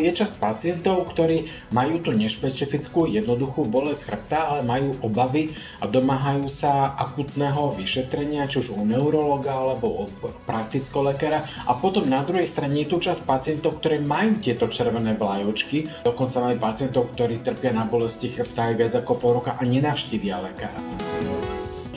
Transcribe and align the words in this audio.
Je 0.00 0.16
čas 0.16 0.32
pacientov, 0.32 1.12
ktorí 1.12 1.44
majú 1.76 2.00
tú 2.00 2.16
nešpecifickú 2.16 3.04
jednoduchú 3.04 3.68
bolesť 3.68 4.08
chrbta, 4.08 4.38
ale 4.48 4.60
majú 4.64 4.96
obavy 5.04 5.52
a 5.76 5.84
domáhajú 5.84 6.48
sa 6.48 6.96
akutného 6.96 7.76
vyšetrenia, 7.76 8.48
či 8.48 8.64
už 8.64 8.80
u 8.80 8.82
neurologa 8.88 9.52
alebo 9.52 10.02
u 10.02 10.04
praktického 10.48 11.04
lekára. 11.04 11.44
A 11.68 11.76
potom 11.76 12.08
na 12.08 12.24
druhej 12.24 12.48
strane 12.48 12.80
je 12.80 12.88
tu 12.88 12.96
čas 12.96 13.20
pacientov, 13.20 13.84
ktorí 13.84 14.00
majú 14.00 14.40
tieto 14.40 14.72
červené 14.72 15.20
vlajočky. 15.20 15.84
Dokonca 16.00 16.48
majú 16.48 16.56
pacientov, 16.56 17.12
ktorí 17.12 17.44
trpia 17.44 17.76
na 17.76 17.84
bolesti 17.84 18.32
chrbta 18.32 18.72
aj 18.72 18.74
viac 18.80 18.92
ako 18.96 19.12
pol 19.20 19.32
roka 19.44 19.52
a 19.52 19.62
nenavštívia 19.68 20.40
lekára 20.40 21.29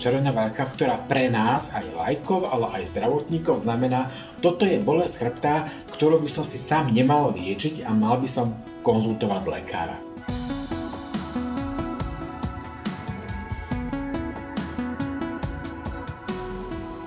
červená 0.04 0.36
várka, 0.36 0.68
ktorá 0.68 1.00
pre 1.08 1.32
nás, 1.32 1.72
aj 1.72 1.96
lajkov, 1.96 2.52
ale 2.52 2.68
aj 2.76 2.92
zdravotníkov 2.92 3.64
znamená, 3.64 4.12
toto 4.44 4.68
je 4.68 4.76
bolesť 4.76 5.16
chrbta, 5.24 5.72
ktorú 5.96 6.20
by 6.20 6.28
som 6.28 6.44
si 6.44 6.60
sám 6.60 6.92
nemal 6.92 7.32
liečiť 7.32 7.88
a 7.88 7.96
mal 7.96 8.20
by 8.20 8.28
som 8.28 8.52
konzultovať 8.84 9.44
lekára. 9.48 9.96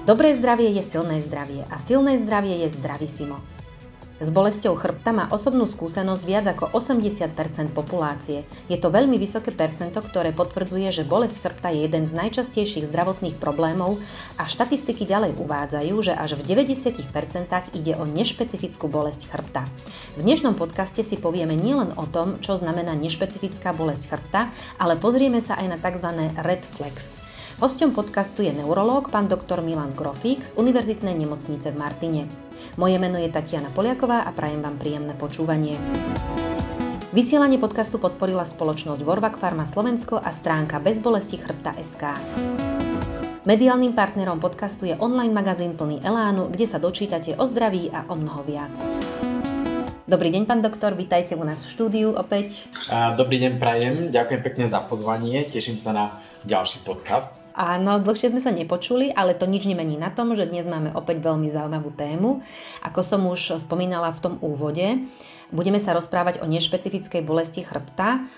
Dobré 0.08 0.32
zdravie 0.38 0.72
je 0.72 0.86
silné 0.86 1.20
zdravie 1.20 1.68
a 1.68 1.76
silné 1.76 2.16
zdravie 2.16 2.64
je 2.64 2.72
zdravisimo. 2.80 3.55
S 4.16 4.32
bolesťou 4.32 4.80
chrbta 4.80 5.12
má 5.12 5.28
osobnú 5.28 5.68
skúsenosť 5.68 6.22
viac 6.24 6.48
ako 6.48 6.72
80% 6.72 7.36
populácie. 7.76 8.48
Je 8.64 8.80
to 8.80 8.88
veľmi 8.88 9.20
vysoké 9.20 9.52
percento, 9.52 10.00
ktoré 10.00 10.32
potvrdzuje, 10.32 10.88
že 10.88 11.04
bolesť 11.04 11.44
chrbta 11.44 11.68
je 11.76 11.84
jeden 11.84 12.08
z 12.08 12.16
najčastejších 12.16 12.88
zdravotných 12.88 13.36
problémov 13.36 14.00
a 14.40 14.48
štatistiky 14.48 15.04
ďalej 15.04 15.36
uvádzajú, 15.36 15.94
že 16.00 16.16
až 16.16 16.40
v 16.40 16.48
90% 16.48 16.96
ide 17.76 17.92
o 17.92 18.08
nešpecifickú 18.08 18.88
bolesť 18.88 19.28
chrbta. 19.28 19.68
V 20.16 20.24
dnešnom 20.24 20.56
podcaste 20.56 21.04
si 21.04 21.20
povieme 21.20 21.52
nielen 21.52 21.92
o 22.00 22.08
tom, 22.08 22.40
čo 22.40 22.56
znamená 22.56 22.96
nešpecifická 22.96 23.76
bolesť 23.76 24.16
chrbta, 24.16 24.48
ale 24.80 24.96
pozrieme 24.96 25.44
sa 25.44 25.60
aj 25.60 25.66
na 25.68 25.76
tzv. 25.76 26.08
red 26.40 26.64
flex. 26.80 27.25
Hosťom 27.56 27.96
podcastu 27.96 28.44
je 28.44 28.52
neurológ 28.52 29.08
pán 29.08 29.32
doktor 29.32 29.64
Milan 29.64 29.96
Grofík 29.96 30.44
z 30.44 30.52
Univerzitnej 30.60 31.16
nemocnice 31.16 31.72
v 31.72 31.80
Martine. 31.80 32.28
Moje 32.76 33.00
meno 33.00 33.16
je 33.16 33.32
Tatiana 33.32 33.72
Poliaková 33.72 34.28
a 34.28 34.30
prajem 34.36 34.60
vám 34.60 34.76
príjemné 34.76 35.16
počúvanie. 35.16 35.72
Vysielanie 37.16 37.56
podcastu 37.56 37.96
podporila 37.96 38.44
spoločnosť 38.44 39.00
Vorvak 39.00 39.40
Pharma 39.40 39.64
Slovensko 39.64 40.20
a 40.20 40.36
stránka 40.36 40.76
Bezbolesti 40.84 41.40
chrbta 41.40 41.72
SK. 41.80 42.12
Mediálnym 43.48 43.96
partnerom 43.96 44.36
podcastu 44.36 44.84
je 44.84 45.00
online 45.00 45.32
magazín 45.32 45.80
plný 45.80 46.04
Elánu, 46.04 46.52
kde 46.52 46.68
sa 46.68 46.76
dočítate 46.76 47.40
o 47.40 47.48
zdraví 47.48 47.88
a 47.88 48.04
o 48.12 48.20
mnoho 48.20 48.44
viac. 48.44 48.76
Dobrý 50.04 50.28
deň, 50.28 50.44
pán 50.44 50.60
doktor, 50.60 50.92
vítajte 50.92 51.40
u 51.40 51.42
nás 51.48 51.64
v 51.64 51.72
štúdiu 51.72 52.12
opäť. 52.12 52.68
Dobrý 53.16 53.40
deň, 53.40 53.52
prajem, 53.56 53.94
ďakujem 54.12 54.42
pekne 54.44 54.68
za 54.68 54.84
pozvanie, 54.84 55.40
teším 55.48 55.80
sa 55.80 55.96
na 55.96 56.04
ďalší 56.44 56.84
podcast. 56.84 57.45
Áno, 57.56 57.96
dlhšie 58.04 58.36
sme 58.36 58.44
sa 58.44 58.52
nepočuli, 58.52 59.08
ale 59.08 59.32
to 59.32 59.48
nič 59.48 59.64
nemení 59.64 59.96
na 59.96 60.12
tom, 60.12 60.36
že 60.36 60.44
dnes 60.44 60.68
máme 60.68 60.92
opäť 60.92 61.24
veľmi 61.24 61.48
zaujímavú 61.48 61.88
tému. 61.88 62.44
Ako 62.84 63.00
som 63.00 63.24
už 63.24 63.56
spomínala 63.56 64.12
v 64.12 64.20
tom 64.20 64.34
úvode, 64.44 65.00
budeme 65.48 65.80
sa 65.80 65.96
rozprávať 65.96 66.44
o 66.44 66.46
nešpecifickej 66.52 67.24
bolesti 67.24 67.64
chrbta, 67.64 68.28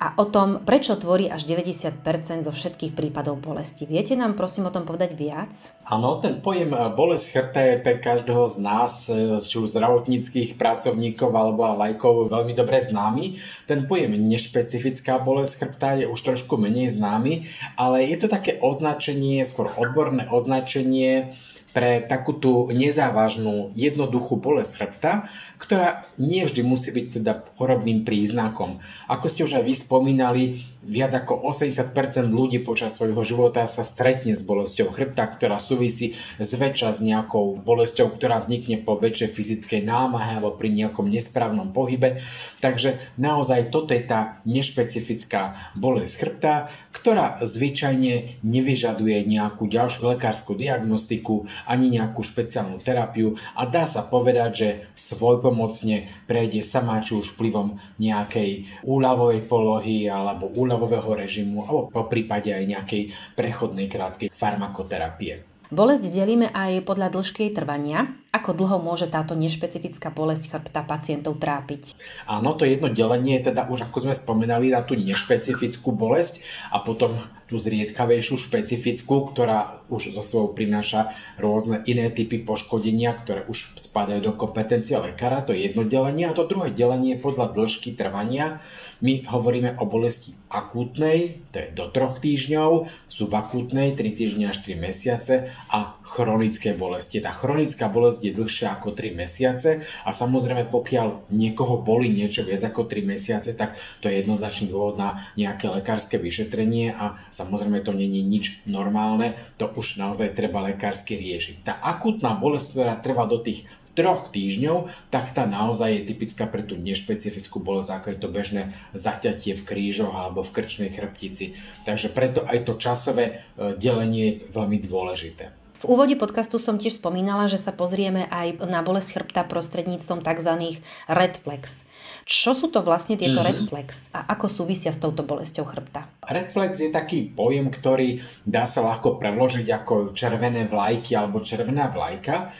a 0.00 0.16
o 0.16 0.24
tom, 0.24 0.64
prečo 0.64 0.96
tvorí 0.96 1.28
až 1.28 1.44
90% 1.44 2.48
zo 2.48 2.52
všetkých 2.56 2.96
prípadov 2.96 3.36
bolesti. 3.36 3.84
Viete 3.84 4.16
nám 4.16 4.32
prosím 4.32 4.72
o 4.72 4.72
tom 4.72 4.88
povedať 4.88 5.12
viac? 5.12 5.52
Áno, 5.92 6.16
ten 6.24 6.40
pojem 6.40 6.72
eh, 6.72 6.88
bolesť 6.88 7.26
chrbta 7.28 7.60
je 7.60 7.74
pre 7.84 7.94
každého 8.00 8.48
z 8.48 8.56
nás, 8.64 9.12
eh, 9.12 9.36
či 9.36 9.60
už 9.60 9.76
zdravotníckých 9.76 10.56
pracovníkov 10.56 11.28
alebo 11.36 11.76
lajkov 11.76 12.32
veľmi 12.32 12.56
dobre 12.56 12.80
známy. 12.80 13.36
Ten 13.68 13.84
pojem 13.84 14.16
nešpecifická 14.16 15.20
bolesť 15.20 15.68
chrbta 15.68 16.00
je 16.00 16.08
už 16.08 16.16
trošku 16.16 16.56
menej 16.56 16.96
známy, 16.96 17.44
ale 17.76 18.08
je 18.08 18.16
to 18.24 18.32
také 18.32 18.56
označenie, 18.56 19.44
skôr 19.44 19.68
odborné 19.76 20.24
označenie, 20.32 21.36
pre 21.70 22.02
takú 22.02 22.34
tú 22.34 22.66
nezávažnú, 22.74 23.70
jednoduchú 23.78 24.38
bolesť 24.42 24.72
chrbta, 24.76 25.12
ktorá 25.60 26.08
nie 26.16 26.42
vždy 26.42 26.64
musí 26.64 26.90
byť 26.90 27.06
teda 27.20 27.32
chorobným 27.54 28.02
príznakom. 28.02 28.80
Ako 29.06 29.26
ste 29.28 29.44
už 29.44 29.60
aj 29.60 29.64
vy 29.68 29.74
spomínali, 29.76 30.42
viac 30.80 31.12
ako 31.12 31.44
80% 31.52 32.32
ľudí 32.32 32.64
počas 32.64 32.96
svojho 32.96 33.20
života 33.22 33.68
sa 33.68 33.84
stretne 33.84 34.32
s 34.32 34.40
bolesťou 34.40 34.88
chrbta, 34.88 35.28
ktorá 35.28 35.60
súvisí 35.60 36.16
zväčša 36.40 36.88
s 36.96 37.00
nejakou 37.04 37.60
bolesťou, 37.60 38.08
ktorá 38.16 38.40
vznikne 38.40 38.80
po 38.80 38.96
väčšej 38.96 39.28
fyzickej 39.30 39.80
námahe 39.84 40.40
alebo 40.40 40.56
pri 40.56 40.72
nejakom 40.72 41.12
nesprávnom 41.12 41.76
pohybe. 41.76 42.24
Takže 42.64 42.96
naozaj 43.20 43.68
toto 43.68 43.92
je 43.92 44.00
tá 44.00 44.40
nešpecifická 44.48 45.60
bolesť 45.76 46.12
chrbta, 46.16 46.72
ktorá 46.96 47.38
zvyčajne 47.44 48.40
nevyžaduje 48.40 49.22
nejakú 49.28 49.68
ďalšiu 49.68 50.16
lekárskú 50.16 50.56
diagnostiku 50.56 51.44
ani 51.66 51.92
nejakú 51.92 52.22
špeciálnu 52.22 52.80
terapiu 52.80 53.34
a 53.56 53.66
dá 53.66 53.84
sa 53.84 54.06
povedať, 54.06 54.50
že 54.52 54.68
svojpomocne 54.94 56.08
prejde 56.24 56.64
sama 56.64 57.00
či 57.00 57.18
už 57.18 57.36
vplyvom 57.36 57.76
nejakej 57.98 58.84
úľavovej 58.86 59.40
polohy 59.48 60.06
alebo 60.06 60.48
úľavového 60.48 61.16
režimu 61.16 61.64
alebo 61.66 61.88
po 61.90 62.06
prípade 62.06 62.54
aj 62.54 62.64
nejakej 62.64 63.02
prechodnej 63.34 63.90
krátkej 63.90 64.28
farmakoterapie. 64.30 65.50
Bolesť 65.70 66.02
delíme 66.10 66.50
aj 66.50 66.82
podľa 66.82 67.14
dĺžky 67.14 67.54
trvania. 67.54 68.10
Ako 68.30 68.54
dlho 68.54 68.78
môže 68.78 69.10
táto 69.10 69.34
nešpecifická 69.34 70.14
bolesť 70.14 70.54
chrbta 70.54 70.86
pacientov 70.86 71.42
trápiť? 71.42 71.98
Áno, 72.30 72.54
to 72.54 72.62
jedno 72.62 72.86
delenie 72.86 73.42
je 73.42 73.50
teda 73.50 73.66
už 73.66 73.90
ako 73.90 74.06
sme 74.06 74.14
spomínali 74.14 74.70
na 74.70 74.86
tú 74.86 74.94
nešpecifickú 74.94 75.90
bolesť 75.90 76.46
a 76.70 76.78
potom 76.78 77.18
tú 77.50 77.58
zriedkavejšiu 77.58 78.38
špecifickú, 78.38 79.34
ktorá 79.34 79.82
už 79.90 80.14
zo 80.14 80.22
sebou 80.22 80.54
prináša 80.54 81.10
rôzne 81.42 81.82
iné 81.90 82.06
typy 82.14 82.38
poškodenia, 82.38 83.18
ktoré 83.18 83.42
už 83.50 83.74
spadajú 83.74 84.22
do 84.22 84.32
kompetencie 84.38 84.94
lekára. 84.94 85.42
To 85.42 85.50
je 85.50 85.66
jedno 85.66 85.82
delenie 85.82 86.30
a 86.30 86.36
to 86.38 86.46
druhé 86.46 86.70
delenie 86.70 87.18
je 87.18 87.26
podľa 87.26 87.50
dĺžky 87.50 87.98
trvania 87.98 88.62
my 89.00 89.24
hovoríme 89.24 89.80
o 89.80 89.88
bolesti 89.88 90.36
akútnej, 90.52 91.40
to 91.52 91.64
je 91.64 91.68
do 91.72 91.88
troch 91.88 92.20
týždňov, 92.20 92.84
subakútnej 93.08 93.96
3 93.96 94.12
týždne 94.12 94.52
až 94.52 94.60
3 94.60 94.76
mesiace 94.76 95.48
a 95.72 95.96
chronické 96.04 96.76
bolesti. 96.76 97.24
Tá 97.24 97.32
chronická 97.32 97.88
bolesť 97.88 98.19
je 98.20 98.32
dlhšia 98.36 98.76
ako 98.76 98.92
3 98.92 99.16
mesiace 99.16 99.80
a 100.04 100.10
samozrejme 100.12 100.68
pokiaľ 100.68 101.32
niekoho 101.32 101.80
boli 101.80 102.12
niečo 102.12 102.44
viac 102.44 102.62
ako 102.64 102.86
3 102.86 103.04
mesiace, 103.04 103.56
tak 103.56 103.74
to 104.04 104.12
je 104.12 104.20
jednoznačný 104.20 104.68
dôvod 104.68 105.00
na 105.00 105.20
nejaké 105.34 105.72
lekárske 105.72 106.20
vyšetrenie 106.20 106.92
a 106.92 107.16
samozrejme 107.32 107.80
to 107.82 107.96
není 107.96 108.20
nič 108.20 108.64
normálne, 108.68 109.34
to 109.56 109.68
už 109.72 109.98
naozaj 109.98 110.36
treba 110.36 110.64
lekársky 110.64 111.16
riešiť. 111.16 111.56
Tá 111.66 111.74
akútna 111.80 112.36
bolesť, 112.36 112.66
ktorá 112.76 112.94
trvá 113.00 113.24
do 113.26 113.40
tých 113.40 113.66
troch 113.94 114.30
týždňov, 114.30 114.88
tak 115.10 115.34
tá 115.34 115.44
naozaj 115.44 115.90
je 115.92 116.08
typická 116.14 116.46
pre 116.46 116.62
tú 116.62 116.78
nešpecifickú 116.78 117.58
bolesť, 117.58 117.90
ako 118.00 118.06
je 118.14 118.18
to 118.18 118.28
bežné 118.30 118.62
zaťatie 118.94 119.58
v 119.58 119.66
krížoch 119.66 120.14
alebo 120.14 120.46
v 120.46 120.54
krčnej 120.54 120.90
chrbtici. 120.94 121.58
Takže 121.84 122.14
preto 122.14 122.46
aj 122.46 122.64
to 122.64 122.78
časové 122.78 123.42
e, 123.58 123.74
delenie 123.76 124.24
je 124.24 124.34
veľmi 124.54 124.78
dôležité. 124.80 125.59
V 125.80 125.88
úvode 125.88 126.12
podcastu 126.20 126.60
som 126.60 126.76
tiež 126.76 127.00
spomínala, 127.00 127.48
že 127.48 127.56
sa 127.56 127.72
pozrieme 127.72 128.28
aj 128.28 128.68
na 128.68 128.84
bolesť 128.84 129.16
chrbta 129.16 129.48
prostredníctvom 129.48 130.20
tzv. 130.20 130.76
red 131.08 131.40
flex. 131.40 131.88
Čo 132.28 132.52
sú 132.52 132.68
to 132.68 132.84
vlastne 132.84 133.16
tieto 133.16 133.40
mm-hmm. 133.40 133.48
red 133.48 133.60
flex 133.64 134.12
a 134.12 134.28
ako 134.28 134.52
súvisia 134.52 134.92
s 134.92 135.00
touto 135.00 135.24
bolesťou 135.24 135.64
chrbta? 135.64 136.04
Red 136.28 136.52
flex 136.52 136.84
je 136.84 136.92
taký 136.92 137.32
pojem, 137.32 137.72
ktorý 137.72 138.20
dá 138.44 138.68
sa 138.68 138.84
ľahko 138.84 139.16
preložiť 139.16 139.72
ako 139.72 140.12
červené 140.12 140.68
vlajky 140.68 141.16
alebo 141.16 141.40
červená 141.40 141.88
vlajka 141.88 142.52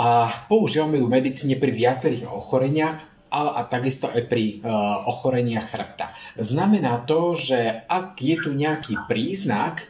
a 0.00 0.32
používame 0.48 0.96
ju 0.96 1.04
v 1.04 1.14
medicíne 1.20 1.60
pri 1.60 1.68
viacerých 1.68 2.32
ochoreniach, 2.32 2.96
ale 3.28 3.60
a 3.60 3.68
takisto 3.68 4.08
aj 4.08 4.24
pri 4.24 4.64
uh, 4.64 5.04
ochoreniach 5.04 5.68
chrbta. 5.68 6.16
Znamená 6.40 7.04
to, 7.04 7.36
že 7.36 7.84
ak 7.84 8.16
je 8.24 8.40
tu 8.40 8.56
nejaký 8.56 9.04
príznak, 9.04 9.84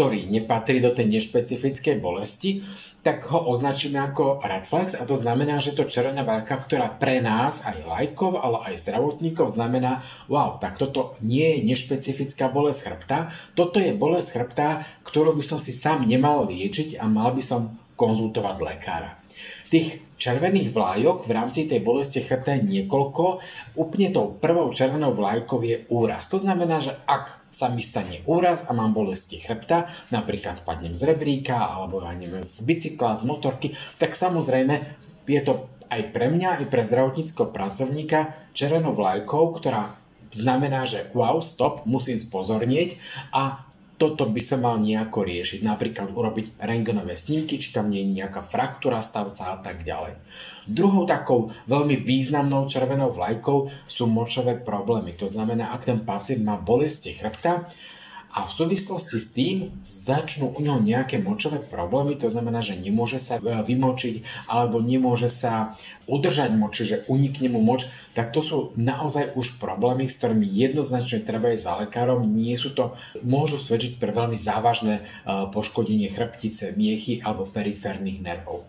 ktorý 0.00 0.32
nepatrí 0.32 0.80
do 0.80 0.96
tej 0.96 1.12
nešpecifickej 1.12 2.00
bolesti, 2.00 2.64
tak 3.04 3.20
ho 3.28 3.52
označíme 3.52 4.00
ako 4.00 4.40
red 4.40 4.64
flags 4.64 4.96
a 4.96 5.04
to 5.04 5.12
znamená, 5.12 5.60
že 5.60 5.76
to 5.76 5.84
červená 5.84 6.24
várka, 6.24 6.56
ktorá 6.56 6.88
pre 6.88 7.20
nás, 7.20 7.60
aj 7.68 7.84
lajkov, 7.84 8.40
ale 8.40 8.72
aj 8.72 8.80
zdravotníkov 8.80 9.52
znamená, 9.52 10.00
wow, 10.32 10.56
tak 10.56 10.80
toto 10.80 11.20
nie 11.20 11.60
je 11.60 11.68
nešpecifická 11.68 12.48
bolesť 12.48 12.80
chrbta, 12.88 13.28
toto 13.52 13.76
je 13.76 13.92
bolesť 13.92 14.40
chrbta, 14.40 14.88
ktorú 15.04 15.36
by 15.36 15.44
som 15.44 15.60
si 15.60 15.76
sám 15.76 16.08
nemal 16.08 16.48
liečiť 16.48 16.96
a 16.96 17.04
mal 17.04 17.36
by 17.36 17.44
som 17.44 17.76
konzultovať 18.00 18.56
lekára. 18.56 19.19
Tých 19.70 20.10
červených 20.20 20.74
vlájok 20.74 21.24
v 21.24 21.32
rámci 21.32 21.64
tej 21.64 21.80
bolesti 21.80 22.20
chrbta 22.20 22.58
je 22.58 22.66
niekoľko. 22.68 23.40
Úplne 23.80 24.08
tou 24.12 24.36
prvou 24.36 24.68
červenou 24.74 25.16
vlajkou 25.16 25.64
je 25.64 25.88
úraz. 25.88 26.28
To 26.28 26.36
znamená, 26.36 26.76
že 26.76 26.92
ak 27.08 27.48
sa 27.48 27.72
mi 27.72 27.80
stane 27.80 28.20
úraz 28.28 28.68
a 28.68 28.76
mám 28.76 28.92
bolesti 28.92 29.40
chrbta, 29.40 29.88
napríklad 30.12 30.60
spadnem 30.60 30.92
z 30.92 31.08
rebríka 31.08 31.56
alebo 31.56 32.04
ja 32.04 32.12
neviem, 32.12 32.44
z 32.44 32.68
bicykla, 32.68 33.16
z 33.16 33.24
motorky, 33.24 33.72
tak 33.96 34.12
samozrejme 34.12 34.76
je 35.24 35.40
to 35.40 35.70
aj 35.90 36.12
pre 36.12 36.30
mňa, 36.30 36.62
aj 36.62 36.66
pre 36.68 36.82
zdravotníckého 36.84 37.50
pracovníka 37.50 38.36
červenou 38.52 38.94
vlajkou, 38.94 39.56
ktorá 39.56 39.96
znamená, 40.30 40.86
že 40.86 41.10
wow, 41.16 41.42
stop, 41.42 41.82
musím 41.86 42.14
spozornieť 42.14 43.00
a 43.34 43.66
toto 44.00 44.24
by 44.24 44.40
sa 44.40 44.56
mal 44.56 44.80
nejako 44.80 45.28
riešiť. 45.28 45.60
Napríklad 45.60 46.08
urobiť 46.16 46.56
rengenové 46.64 47.20
snímky, 47.20 47.60
či 47.60 47.76
tam 47.76 47.92
nie 47.92 48.00
je 48.00 48.24
nejaká 48.24 48.40
fraktúra 48.40 49.04
stavca 49.04 49.52
a 49.52 49.56
tak 49.60 49.84
ďalej. 49.84 50.16
Druhou 50.64 51.04
takou 51.04 51.52
veľmi 51.68 52.00
významnou 52.00 52.64
červenou 52.64 53.12
vlajkou 53.12 53.68
sú 53.84 54.08
močové 54.08 54.56
problémy. 54.56 55.12
To 55.20 55.28
znamená, 55.28 55.76
ak 55.76 55.84
ten 55.84 56.00
pacient 56.00 56.40
má 56.40 56.56
bolesti 56.56 57.12
chrbta, 57.12 57.68
a 58.30 58.46
v 58.46 58.50
súvislosti 58.50 59.18
s 59.18 59.34
tým 59.34 59.56
začnú 59.82 60.54
u 60.54 60.60
neho 60.62 60.78
nejaké 60.78 61.18
močové 61.18 61.58
problémy, 61.58 62.14
to 62.14 62.30
znamená, 62.30 62.62
že 62.62 62.78
nemôže 62.78 63.18
sa 63.18 63.38
e, 63.38 63.42
vymočiť 63.42 64.46
alebo 64.46 64.78
nemôže 64.78 65.26
sa 65.26 65.74
udržať 66.06 66.54
moč, 66.54 66.86
že 66.86 67.02
unikne 67.10 67.50
mu 67.50 67.58
moč, 67.58 67.90
tak 68.14 68.30
to 68.30 68.38
sú 68.38 68.56
naozaj 68.78 69.34
už 69.34 69.58
problémy, 69.58 70.06
s 70.06 70.22
ktorými 70.22 70.46
jednoznačne 70.46 71.26
treba 71.26 71.50
ísť 71.50 71.66
za 71.66 71.74
lekárom. 71.82 72.22
Nie 72.22 72.54
sú 72.54 72.70
to, 72.70 72.94
môžu 73.26 73.58
svedčiť 73.58 73.98
pre 73.98 74.14
veľmi 74.14 74.38
závažné 74.38 75.02
e, 75.02 75.02
poškodenie 75.50 76.06
chrbtice, 76.06 76.78
miechy 76.78 77.18
alebo 77.18 77.50
periférnych 77.50 78.22
nervov. 78.22 78.62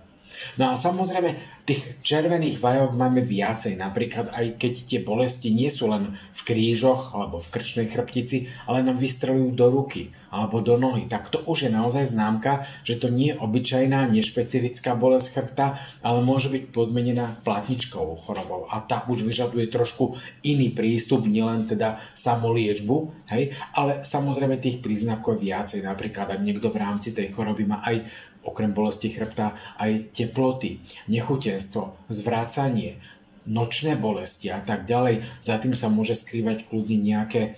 No 0.59 0.71
a 0.71 0.79
samozrejme, 0.79 1.61
tých 1.61 2.01
červených 2.01 2.57
vajok 2.57 2.97
máme 2.97 3.21
viacej, 3.21 3.77
napríklad 3.77 4.33
aj 4.33 4.57
keď 4.57 4.73
tie 4.89 4.99
bolesti 5.05 5.53
nie 5.53 5.69
sú 5.69 5.87
len 5.87 6.09
v 6.11 6.41
krížoch 6.41 7.13
alebo 7.13 7.37
v 7.37 7.51
krčnej 7.53 7.87
chrbtici, 7.87 8.49
ale 8.65 8.81
nám 8.81 8.97
vystrelujú 8.97 9.53
do 9.53 9.67
ruky 9.69 10.09
alebo 10.31 10.63
do 10.63 10.79
nohy, 10.79 11.11
tak 11.11 11.27
to 11.27 11.43
už 11.43 11.67
je 11.67 11.71
naozaj 11.71 12.07
známka, 12.07 12.63
že 12.87 12.95
to 12.95 13.11
nie 13.11 13.35
je 13.35 13.39
obyčajná, 13.39 14.07
nešpecifická 14.07 14.95
bolesť 14.95 15.27
chrbta, 15.35 15.75
ale 15.99 16.23
môže 16.23 16.47
byť 16.47 16.71
podmenená 16.71 17.43
platničkovou 17.43 18.15
chorobou. 18.15 18.63
A 18.71 18.79
tá 18.79 19.03
už 19.11 19.27
vyžaduje 19.27 19.67
trošku 19.67 20.15
iný 20.47 20.71
prístup, 20.71 21.27
nielen 21.27 21.67
teda 21.67 21.99
samoliečbu, 22.15 23.27
hej, 23.35 23.51
ale 23.75 24.07
samozrejme 24.07 24.55
tých 24.55 24.79
príznakov 24.79 25.35
je 25.35 25.51
viacej, 25.51 25.83
napríklad 25.83 26.31
ak 26.31 26.39
niekto 26.39 26.71
v 26.71 26.79
rámci 26.79 27.11
tej 27.11 27.35
choroby 27.35 27.67
má 27.67 27.83
aj 27.83 28.07
okrem 28.45 28.73
bolesti 28.73 29.13
chrbta 29.13 29.53
aj 29.77 30.13
teploty, 30.13 30.81
nechutenstvo, 31.09 32.09
zvrácanie, 32.09 32.97
nočné 33.45 33.97
bolesti 33.97 34.53
a 34.53 34.61
tak 34.61 34.85
ďalej. 34.85 35.25
Za 35.41 35.57
tým 35.57 35.73
sa 35.73 35.89
môže 35.89 36.13
skrývať 36.13 36.69
kľudne 36.69 36.97
nejaké 37.01 37.57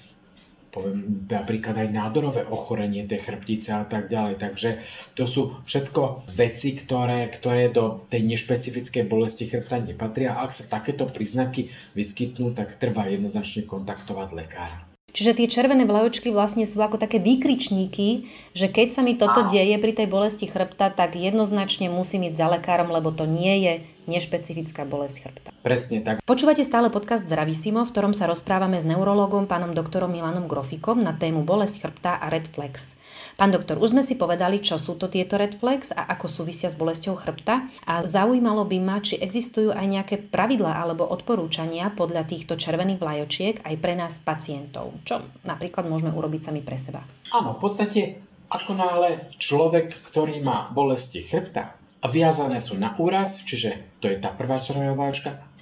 poviem 0.73 1.29
napríklad 1.29 1.85
aj 1.85 1.93
nádorové 1.93 2.41
ochorenie 2.49 3.05
tej 3.05 3.21
chrbtice 3.21 3.77
a 3.77 3.85
tak 3.85 4.09
ďalej. 4.09 4.41
Takže 4.41 4.69
to 5.13 5.29
sú 5.29 5.53
všetko 5.61 6.25
veci, 6.33 6.73
ktoré, 6.73 7.29
ktoré 7.29 7.69
do 7.69 8.09
tej 8.09 8.25
nešpecifickej 8.25 9.05
bolesti 9.05 9.45
chrbta 9.45 9.77
nepatria. 9.77 10.41
Ak 10.41 10.49
sa 10.49 10.65
takéto 10.65 11.05
príznaky 11.05 11.69
vyskytnú, 11.93 12.57
tak 12.57 12.81
treba 12.81 13.05
jednoznačne 13.05 13.69
kontaktovať 13.69 14.29
lekára. 14.33 14.92
Čiže 15.13 15.37
tie 15.37 15.47
červené 15.47 15.85
vlajočky 15.85 16.33
vlastne 16.33 16.65
sú 16.65 16.81
ako 16.81 16.97
také 16.97 17.21
výkričníky, 17.21 18.25
že 18.57 18.65
keď 18.65 18.87
sa 18.97 19.01
mi 19.05 19.13
toto 19.13 19.45
deje 19.45 19.77
pri 19.77 19.93
tej 19.93 20.09
bolesti 20.09 20.49
chrbta, 20.49 20.89
tak 20.89 21.13
jednoznačne 21.13 21.93
musím 21.93 22.33
ísť 22.33 22.37
za 22.41 22.47
lekárom, 22.49 22.89
lebo 22.89 23.13
to 23.13 23.29
nie 23.29 23.61
je 23.61 23.73
nešpecifická 24.05 24.83
bolesť 24.83 25.15
chrbta. 25.23 25.49
Presne 25.63 26.03
tak. 26.03 26.15
Počúvate 26.23 26.63
stále 26.67 26.91
podcast 26.91 27.23
Zdravisimo, 27.23 27.87
v 27.87 27.91
ktorom 27.91 28.13
sa 28.15 28.27
rozprávame 28.27 28.79
s 28.79 28.85
neurologom 28.87 29.47
pánom 29.47 29.71
doktorom 29.71 30.11
Milanom 30.11 30.47
Grofikom 30.47 30.99
na 30.99 31.15
tému 31.15 31.47
bolesť 31.47 31.83
chrbta 31.83 32.19
a 32.19 32.27
red 32.27 32.49
flex. 32.51 32.99
Pán 33.33 33.49
doktor, 33.49 33.81
už 33.81 33.97
sme 33.97 34.03
si 34.05 34.13
povedali, 34.13 34.61
čo 34.61 34.77
sú 34.77 34.93
to 34.93 35.09
tieto 35.09 35.37
red 35.41 35.57
flex 35.57 35.89
a 35.89 36.05
ako 36.13 36.29
súvisia 36.29 36.69
s 36.69 36.77
bolesťou 36.77 37.17
chrbta 37.17 37.65
a 37.85 38.05
zaujímalo 38.05 38.65
by 38.65 38.77
ma, 38.81 38.97
či 39.01 39.17
existujú 39.17 39.73
aj 39.73 39.85
nejaké 39.89 40.15
pravidlá 40.29 40.77
alebo 40.77 41.05
odporúčania 41.09 41.89
podľa 41.93 42.29
týchto 42.29 42.57
červených 42.57 43.01
vlajočiek 43.01 43.55
aj 43.65 43.75
pre 43.81 43.93
nás 43.97 44.21
pacientov, 44.21 44.93
čo 45.05 45.21
napríklad 45.45 45.89
môžeme 45.89 46.13
urobiť 46.13 46.51
sami 46.51 46.61
pre 46.61 46.77
seba. 46.77 47.01
Áno, 47.33 47.57
v 47.57 47.59
podstate 47.61 48.21
ako 48.53 48.77
náhle 48.77 49.33
človek, 49.41 49.89
ktorý 50.13 50.37
má 50.45 50.69
bolesti 50.69 51.25
chrbta 51.25 51.73
viazané 52.09 52.59
sú 52.59 52.75
na 52.75 52.95
úraz, 52.99 53.43
čiže 53.43 53.99
to 54.03 54.11
je 54.11 54.19
tá 54.19 54.31
prvá 54.31 54.59
červená 54.59 54.91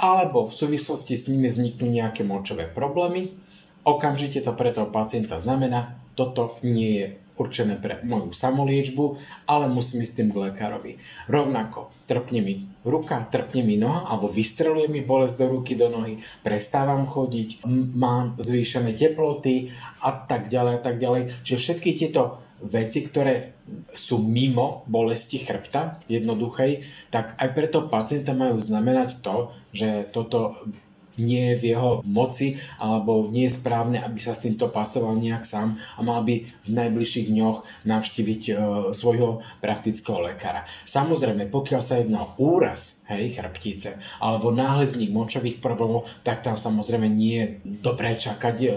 alebo 0.01 0.49
v 0.49 0.53
súvislosti 0.53 1.13
s 1.13 1.29
nimi 1.29 1.51
vzniknú 1.51 1.85
nejaké 1.85 2.25
močové 2.25 2.65
problémy, 2.65 3.37
okamžite 3.85 4.41
to 4.41 4.53
pre 4.57 4.73
toho 4.73 4.89
pacienta 4.89 5.37
znamená, 5.37 5.97
toto 6.17 6.57
nie 6.65 6.91
je 6.97 7.07
určené 7.41 7.81
pre 7.81 8.01
moju 8.05 8.29
samoliečbu, 8.29 9.17
ale 9.49 9.65
musím 9.65 10.05
ísť 10.05 10.13
tým 10.13 10.29
k 10.29 10.41
lekárovi. 10.49 10.91
Rovnako 11.25 11.89
trpne 12.05 12.41
mi 12.45 12.53
ruka, 12.85 13.17
trpne 13.25 13.65
mi 13.65 13.81
noha, 13.81 14.05
alebo 14.05 14.29
vystreluje 14.29 14.91
mi 14.91 15.01
bolesť 15.01 15.35
do 15.41 15.45
ruky, 15.57 15.73
do 15.73 15.89
nohy, 15.89 16.21
prestávam 16.45 17.09
chodiť, 17.09 17.65
mám 17.97 18.37
zvýšené 18.37 18.93
teploty 18.93 19.73
a 20.05 20.13
tak 20.13 20.53
ďalej 20.53 20.73
a 20.77 20.81
tak 20.81 20.95
ďalej. 21.01 21.33
Čiže 21.41 21.57
všetky 21.57 21.89
tieto 21.97 22.43
veci, 22.67 23.07
ktoré 23.07 23.57
sú 23.95 24.21
mimo 24.21 24.83
bolesti 24.85 25.41
chrbta 25.41 26.01
jednoduchej, 26.05 26.85
tak 27.09 27.37
aj 27.39 27.49
pre 27.55 27.67
toho 27.71 27.87
pacienta 27.87 28.35
majú 28.37 28.59
znamenať 28.59 29.23
to, 29.23 29.49
že 29.71 30.09
toto 30.13 30.59
nie 31.17 31.51
je 31.51 31.55
v 31.59 31.63
jeho 31.75 31.91
moci 32.07 32.59
alebo 32.79 33.27
nie 33.27 33.47
je 33.47 33.57
správne, 33.57 33.99
aby 33.99 34.19
sa 34.21 34.31
s 34.31 34.47
týmto 34.47 34.71
pasoval 34.71 35.17
nejak 35.19 35.43
sám 35.43 35.75
a 35.97 35.99
mal 36.05 36.23
by 36.23 36.47
v 36.47 36.69
najbližších 36.69 37.27
dňoch 37.33 37.87
navštíviť 37.87 38.43
e, 38.47 38.53
svojho 38.95 39.43
praktického 39.59 40.23
lekára. 40.23 40.63
Samozrejme, 40.87 41.51
pokiaľ 41.51 41.81
sa 41.81 41.99
jedná 41.99 42.23
o 42.23 42.35
úraz 42.39 43.03
hej, 43.11 43.35
chrbtice 43.35 43.99
alebo 44.23 44.53
náhle 44.53 44.87
vznik 44.87 45.11
močových 45.11 45.57
problémov, 45.59 46.07
tak 46.23 46.45
tam 46.45 46.55
samozrejme 46.55 47.07
nie 47.11 47.35
je 47.35 47.45
dobré 47.83 48.15
čakať 48.15 48.55
e, 48.61 48.67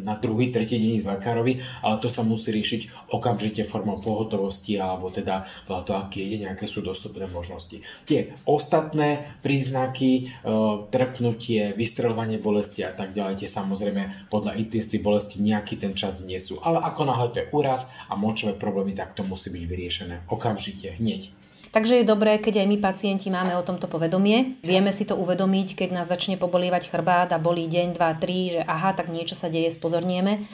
na 0.00 0.16
druhý, 0.16 0.54
tretí 0.54 0.78
deň 0.78 0.96
z 1.02 1.10
lekárovi, 1.18 1.58
ale 1.84 2.00
to 2.00 2.08
sa 2.08 2.24
musí 2.24 2.54
riešiť 2.54 3.12
okamžite 3.12 3.64
formou 3.66 4.00
pohotovosti 4.00 4.80
alebo 4.80 5.12
teda 5.12 5.44
to, 5.66 5.92
aké 5.92 6.22
je, 6.24 6.36
nejaké 6.44 6.64
sú 6.64 6.80
dostupné 6.80 7.28
možnosti. 7.28 7.80
Tie 8.06 8.32
ostatné 8.46 9.26
príznaky, 9.44 10.10
e, 10.12 10.52
trpnutie, 10.88 11.74
vystrelovanie 11.82 12.38
bolesti 12.38 12.86
a 12.86 12.94
tak 12.94 13.10
ďalej, 13.10 13.42
tie 13.42 13.50
samozrejme 13.50 14.30
podľa 14.30 14.54
intenzity 14.54 15.02
bolesti 15.02 15.42
nejaký 15.42 15.74
ten 15.82 15.98
čas 15.98 16.22
nie 16.22 16.38
sú. 16.38 16.62
Ale 16.62 16.78
ako 16.78 17.02
náhle 17.02 17.28
to 17.34 17.42
je 17.42 17.50
úraz 17.50 17.90
a 18.06 18.14
močové 18.14 18.54
problémy, 18.54 18.94
tak 18.94 19.18
to 19.18 19.26
musí 19.26 19.50
byť 19.50 19.64
vyriešené 19.66 20.14
okamžite, 20.30 21.02
hneď. 21.02 21.34
Takže 21.72 22.04
je 22.04 22.06
dobré, 22.06 22.36
keď 22.36 22.62
aj 22.62 22.68
my 22.68 22.78
pacienti 22.84 23.32
máme 23.32 23.56
o 23.56 23.64
tomto 23.64 23.88
povedomie. 23.88 24.60
Vieme 24.60 24.92
si 24.92 25.08
to 25.08 25.16
uvedomiť, 25.16 25.72
keď 25.72 25.88
nás 25.96 26.06
začne 26.12 26.36
pobolievať 26.36 26.92
chrbát 26.92 27.32
a 27.32 27.40
bolí 27.40 27.64
deň, 27.64 27.96
2, 27.96 28.22
3, 28.22 28.54
že 28.54 28.60
aha, 28.60 28.92
tak 28.92 29.08
niečo 29.08 29.32
sa 29.32 29.48
deje, 29.48 29.72
spozornieme. 29.72 30.44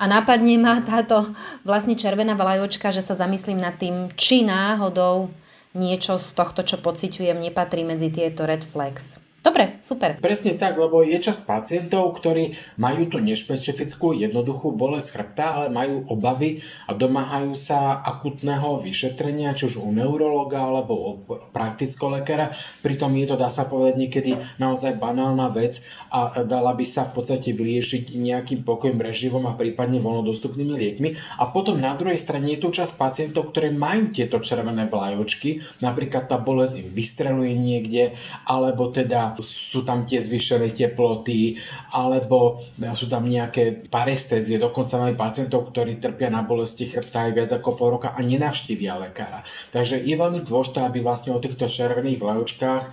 A 0.00 0.08
nápadne 0.08 0.56
ma 0.56 0.80
táto 0.80 1.36
vlastne 1.68 1.92
červená 1.92 2.32
vlajočka, 2.32 2.88
že 2.88 3.04
sa 3.04 3.12
zamyslím 3.12 3.60
nad 3.60 3.76
tým, 3.76 4.10
či 4.16 4.48
náhodou 4.48 5.28
niečo 5.76 6.16
z 6.16 6.32
tohto, 6.32 6.64
čo 6.64 6.80
pociťujem, 6.80 7.36
nepatrí 7.36 7.84
medzi 7.84 8.08
tieto 8.08 8.48
red 8.48 8.64
flags. 8.64 9.21
Dobre, 9.42 9.82
super. 9.82 10.22
Presne 10.22 10.54
tak, 10.54 10.78
lebo 10.78 11.02
je 11.02 11.18
čas 11.18 11.42
pacientov, 11.42 12.14
ktorí 12.14 12.54
majú 12.78 13.10
tú 13.10 13.18
nešpecifickú, 13.18 14.14
jednoduchú 14.14 14.70
bolesť 14.70 15.18
chrbta, 15.18 15.46
ale 15.58 15.66
majú 15.66 16.06
obavy 16.14 16.62
a 16.86 16.94
domáhajú 16.94 17.50
sa 17.58 18.06
akutného 18.06 18.78
vyšetrenia, 18.78 19.50
či 19.58 19.66
už 19.66 19.82
u 19.82 19.90
neurologa 19.90 20.62
alebo 20.62 20.94
u 20.94 21.10
praktického 21.50 22.22
lekára. 22.22 22.54
Pritom 22.86 23.10
je 23.18 23.26
to, 23.26 23.34
dá 23.34 23.50
sa 23.50 23.66
povedať, 23.66 23.98
niekedy 23.98 24.38
naozaj 24.62 25.02
banálna 25.02 25.50
vec 25.50 25.82
a 26.14 26.46
dala 26.46 26.70
by 26.78 26.86
sa 26.86 27.10
v 27.10 27.18
podstate 27.18 27.50
vyriešiť 27.50 28.14
nejakým 28.14 28.62
pokojom 28.62 29.02
reživom 29.02 29.50
a 29.50 29.58
prípadne 29.58 29.98
voľnodostupnými 29.98 30.74
liekmi. 30.78 31.18
A 31.42 31.50
potom 31.50 31.82
na 31.82 31.98
druhej 31.98 32.14
strane 32.22 32.46
je 32.54 32.62
tu 32.62 32.70
čas 32.70 32.94
pacientov, 32.94 33.50
ktorí 33.50 33.74
majú 33.74 34.14
tieto 34.14 34.38
červené 34.38 34.86
vlajočky, 34.86 35.82
napríklad 35.82 36.30
tá 36.30 36.38
bolesť 36.38 36.86
im 36.86 36.88
vystreluje 36.94 37.58
niekde, 37.58 38.14
alebo 38.46 38.86
teda 38.86 39.31
sú 39.40 39.86
tam 39.86 40.04
tie 40.04 40.20
zvyšené 40.20 40.74
teploty, 40.74 41.56
alebo 41.94 42.60
sú 42.92 43.06
tam 43.08 43.24
nejaké 43.24 43.88
parestézie, 43.88 44.60
dokonca 44.60 45.00
máme 45.00 45.16
pacientov, 45.16 45.72
ktorí 45.72 46.02
trpia 46.02 46.28
na 46.28 46.44
bolesti 46.44 46.90
chrbta 46.90 47.28
aj 47.28 47.32
viac 47.32 47.50
ako 47.54 47.78
pol 47.78 47.88
roka 47.96 48.12
a 48.12 48.20
nenavštívia 48.20 48.98
lekára. 49.00 49.40
Takže 49.72 50.02
je 50.02 50.14
veľmi 50.18 50.44
dôležité, 50.44 50.84
aby 50.84 51.00
vlastne 51.00 51.32
o 51.32 51.42
týchto 51.42 51.70
červených 51.70 52.20
vlajočkách 52.20 52.82
e, 52.84 52.90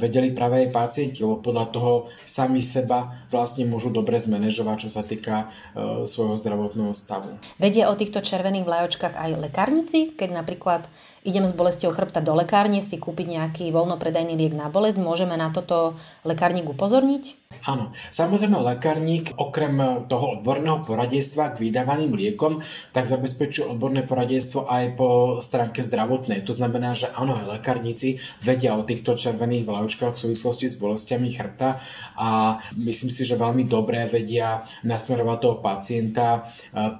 vedeli 0.00 0.32
práve 0.32 0.66
aj 0.66 0.74
pacienti, 0.74 1.22
lebo 1.22 1.38
podľa 1.38 1.66
toho 1.70 1.92
sami 2.24 2.64
seba 2.64 3.26
vlastne 3.28 3.68
môžu 3.68 3.92
dobre 3.92 4.16
zmanéžovať, 4.16 4.88
čo 4.88 4.90
sa 4.90 5.02
týka 5.04 5.46
e, 5.74 6.06
svojho 6.08 6.34
zdravotného 6.40 6.92
stavu. 6.96 7.36
Vedia 7.60 7.92
o 7.92 7.98
týchto 7.98 8.24
červených 8.24 8.64
vlajočkách 8.64 9.14
aj 9.14 9.30
lekárnici, 9.38 10.16
keď 10.16 10.44
napríklad 10.44 10.88
idem 11.24 11.46
s 11.46 11.54
bolestou 11.54 11.90
chrbta 11.90 12.20
do 12.20 12.34
lekárne 12.34 12.82
si 12.82 12.98
kúpiť 13.00 13.26
nejaký 13.26 13.64
voľnopredajný 13.70 14.34
liek 14.36 14.54
na 14.54 14.68
bolesť, 14.68 15.00
môžeme 15.00 15.34
na 15.38 15.50
toto 15.54 15.98
lekárnik 16.26 16.68
upozorniť? 16.68 17.48
Áno, 17.64 17.96
samozrejme 18.12 18.60
lekárnik 18.60 19.32
okrem 19.40 20.04
toho 20.04 20.36
odborného 20.36 20.84
poradenstva 20.84 21.56
k 21.56 21.64
vydávaným 21.64 22.12
liekom, 22.12 22.60
tak 22.92 23.08
zabezpečuje 23.08 23.72
odborné 23.72 24.04
poradenstvo 24.04 24.68
aj 24.68 24.84
po 25.00 25.08
stránke 25.40 25.80
zdravotnej. 25.80 26.44
To 26.44 26.52
znamená, 26.52 26.92
že 26.92 27.08
áno, 27.16 27.40
aj 27.40 27.48
lekárnici 27.48 28.20
vedia 28.44 28.76
o 28.76 28.84
týchto 28.84 29.16
červených 29.16 29.64
vlajočkách 29.64 30.12
v 30.12 30.22
súvislosti 30.28 30.68
s 30.68 30.76
bolestiami 30.76 31.32
chrbta 31.32 31.80
a 32.20 32.60
myslím 32.76 33.08
si, 33.08 33.24
že 33.24 33.40
veľmi 33.40 33.64
dobre 33.64 34.04
vedia 34.04 34.60
nasmerovať 34.84 35.38
toho 35.40 35.56
pacienta 35.64 36.44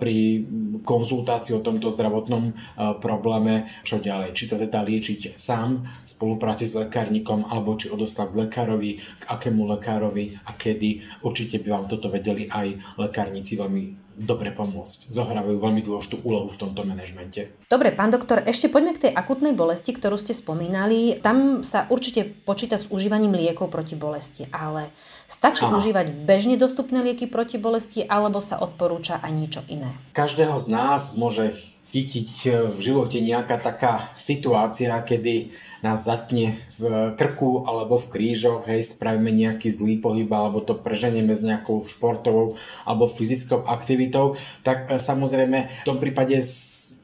pri 0.00 0.48
konzultácii 0.80 1.60
o 1.60 1.64
tomto 1.64 1.92
zdravotnom 1.92 2.56
probléme, 3.04 3.68
čo 3.84 4.00
ďalej. 4.08 4.32
Či 4.32 4.44
to 4.48 4.56
teda 4.56 4.80
liečiť 4.80 5.36
sám 5.36 5.84
v 5.84 6.08
spolupráci 6.08 6.64
s 6.64 6.72
lekárnikom, 6.72 7.44
alebo 7.44 7.76
či 7.76 7.92
odoslať 7.92 8.32
k 8.32 8.38
lekárovi, 8.48 8.90
k 8.96 9.24
akému 9.28 9.68
lekárovi 9.76 10.40
a 10.48 10.56
kedy. 10.56 11.04
Určite 11.20 11.60
by 11.60 11.68
vám 11.68 11.84
toto 11.84 12.08
vedeli 12.08 12.48
aj 12.48 12.96
lekárnici 12.96 13.60
veľmi 13.60 14.08
dobre 14.18 14.50
pomôcť. 14.50 15.14
Zohrávajú 15.14 15.56
veľmi 15.62 15.80
dôležitú 15.86 16.26
úlohu 16.26 16.50
v 16.50 16.58
tomto 16.58 16.82
manažmente. 16.82 17.54
Dobre, 17.70 17.94
pán 17.94 18.10
doktor, 18.10 18.42
ešte 18.42 18.66
poďme 18.66 18.98
k 18.98 19.08
tej 19.08 19.12
akutnej 19.14 19.54
bolesti, 19.54 19.94
ktorú 19.94 20.18
ste 20.18 20.34
spomínali. 20.34 21.22
Tam 21.22 21.62
sa 21.62 21.86
určite 21.86 22.26
počíta 22.26 22.76
s 22.76 22.90
užívaním 22.90 23.38
liekov 23.38 23.70
proti 23.70 23.94
bolesti, 23.94 24.50
ale 24.50 24.90
stačí 25.30 25.62
Aha. 25.62 25.78
užívať 25.78 26.26
bežne 26.26 26.58
dostupné 26.58 26.98
lieky 27.06 27.30
proti 27.30 27.62
bolesti, 27.62 28.02
alebo 28.02 28.42
sa 28.42 28.58
odporúča 28.58 29.22
aj 29.22 29.32
niečo 29.32 29.62
iné? 29.70 29.94
Každého 30.18 30.58
z 30.58 30.66
nás 30.66 31.14
môže 31.14 31.54
chytiť 31.88 32.30
v 32.76 32.78
živote 32.84 33.18
nejaká 33.24 33.56
taká 33.56 34.12
situácia, 34.20 34.92
kedy 35.00 35.52
nás 35.80 36.04
zatne 36.04 36.58
v 36.78 37.14
krku 37.14 37.62
alebo 37.66 37.98
v 37.98 38.10
krížoch, 38.10 38.66
hej, 38.66 38.82
spravíme 38.82 39.30
nejaký 39.30 39.70
zlý 39.70 40.02
pohyb 40.02 40.26
alebo 40.30 40.58
to 40.58 40.74
preženieme 40.74 41.30
s 41.34 41.46
nejakou 41.46 41.78
športovou 41.86 42.58
alebo 42.82 43.06
fyzickou 43.06 43.62
aktivitou, 43.66 44.34
tak 44.66 44.90
e, 44.90 44.98
samozrejme 44.98 45.58
v 45.70 45.86
tom 45.86 46.02
prípade 46.02 46.42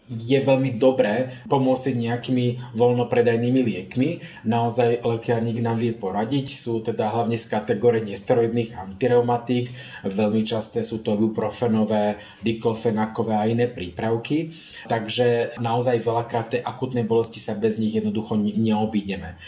je 0.08 0.36
veľmi 0.36 0.76
dobré 0.76 1.32
pomôcť 1.48 1.96
nejakými 1.96 2.76
voľnopredajnými 2.76 3.60
liekmi. 3.64 4.10
Naozaj 4.44 5.00
lekárnik 5.00 5.64
nám 5.64 5.80
vie 5.80 5.96
poradiť. 5.96 6.52
Sú 6.52 6.84
teda 6.84 7.08
hlavne 7.08 7.40
z 7.40 7.48
kategórie 7.48 8.04
nesteroidných 8.04 8.76
antireumatík. 8.76 9.72
Veľmi 10.04 10.44
časté 10.44 10.84
sú 10.84 11.00
to 11.00 11.16
ibuprofenové, 11.16 12.20
diklofenakové 12.44 13.34
a 13.34 13.48
iné 13.48 13.66
prípravky. 13.70 14.52
Takže 14.88 15.56
naozaj 15.64 16.04
veľakrát 16.04 16.46
tej 16.58 16.60
akutnej 16.60 17.08
bolesti 17.08 17.40
sa 17.40 17.56
bez 17.56 17.80
nich 17.80 17.96
jednoducho 17.96 18.36
neobídeme. 18.36 19.40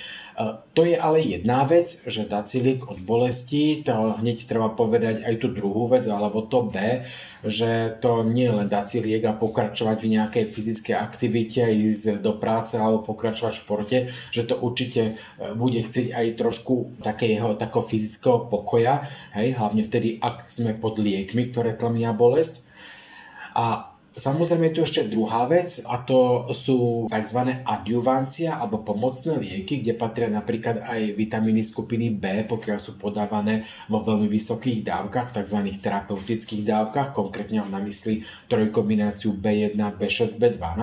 To 0.76 0.84
je 0.84 0.92
ale 1.00 1.24
jedna 1.24 1.64
vec, 1.64 1.88
že 1.88 2.28
dať 2.28 2.44
si 2.44 2.58
liek 2.60 2.84
od 2.84 3.00
bolesti, 3.00 3.80
to 3.80 4.20
hneď 4.20 4.44
treba 4.44 4.68
povedať 4.68 5.24
aj 5.24 5.40
tú 5.40 5.48
druhú 5.48 5.88
vec, 5.88 6.04
alebo 6.04 6.44
to 6.44 6.68
B, 6.68 7.00
že 7.40 7.96
to 8.04 8.20
nie 8.20 8.44
je 8.44 8.56
len 8.60 8.68
dať 8.68 9.00
a 9.24 9.32
pokračovať 9.32 9.96
v 10.04 10.12
nejakej 10.20 10.44
fyzickej 10.44 10.92
aktivite, 10.92 11.64
ísť 11.64 12.20
do 12.20 12.36
práce 12.36 12.76
alebo 12.76 13.08
pokračovať 13.08 13.52
v 13.56 13.62
športe, 13.64 13.98
že 14.12 14.44
to 14.44 14.60
určite 14.60 15.16
e, 15.16 15.52
bude 15.56 15.80
chcieť 15.80 16.12
aj 16.12 16.26
trošku 16.36 17.00
takého, 17.00 17.56
takého 17.56 17.80
fyzického 17.80 18.52
pokoja, 18.52 19.08
hej, 19.32 19.56
hlavne 19.56 19.88
vtedy, 19.88 20.20
ak 20.20 20.52
sme 20.52 20.76
pod 20.76 21.00
liekmi, 21.00 21.48
ktoré 21.48 21.72
tlmia 21.72 22.12
bolesť. 22.12 22.68
A 23.56 23.95
Samozrejme 24.16 24.72
je 24.72 24.80
tu 24.80 24.80
ešte 24.80 25.12
druhá 25.12 25.44
vec 25.44 25.84
a 25.84 26.00
to 26.00 26.48
sú 26.56 27.04
tzv. 27.12 27.52
adjuvancia 27.68 28.56
alebo 28.56 28.80
pomocné 28.80 29.36
lieky, 29.36 29.84
kde 29.84 29.92
patria 29.92 30.32
napríklad 30.32 30.80
aj 30.80 31.12
vitamíny 31.12 31.60
skupiny 31.60 32.16
B, 32.16 32.48
pokiaľ 32.48 32.80
sú 32.80 32.96
podávané 32.96 33.68
vo 33.92 34.00
veľmi 34.00 34.24
vysokých 34.24 34.88
dávkach, 34.88 35.36
tzv. 35.36 35.60
terapeutických 35.84 36.64
dávkach, 36.64 37.12
konkrétne 37.12 37.60
mám 37.60 37.76
na 37.76 37.84
mysli 37.84 38.24
trojkombináciu 38.48 39.36
B1, 39.36 39.76
B6, 39.76 40.40
B12, 40.40 40.80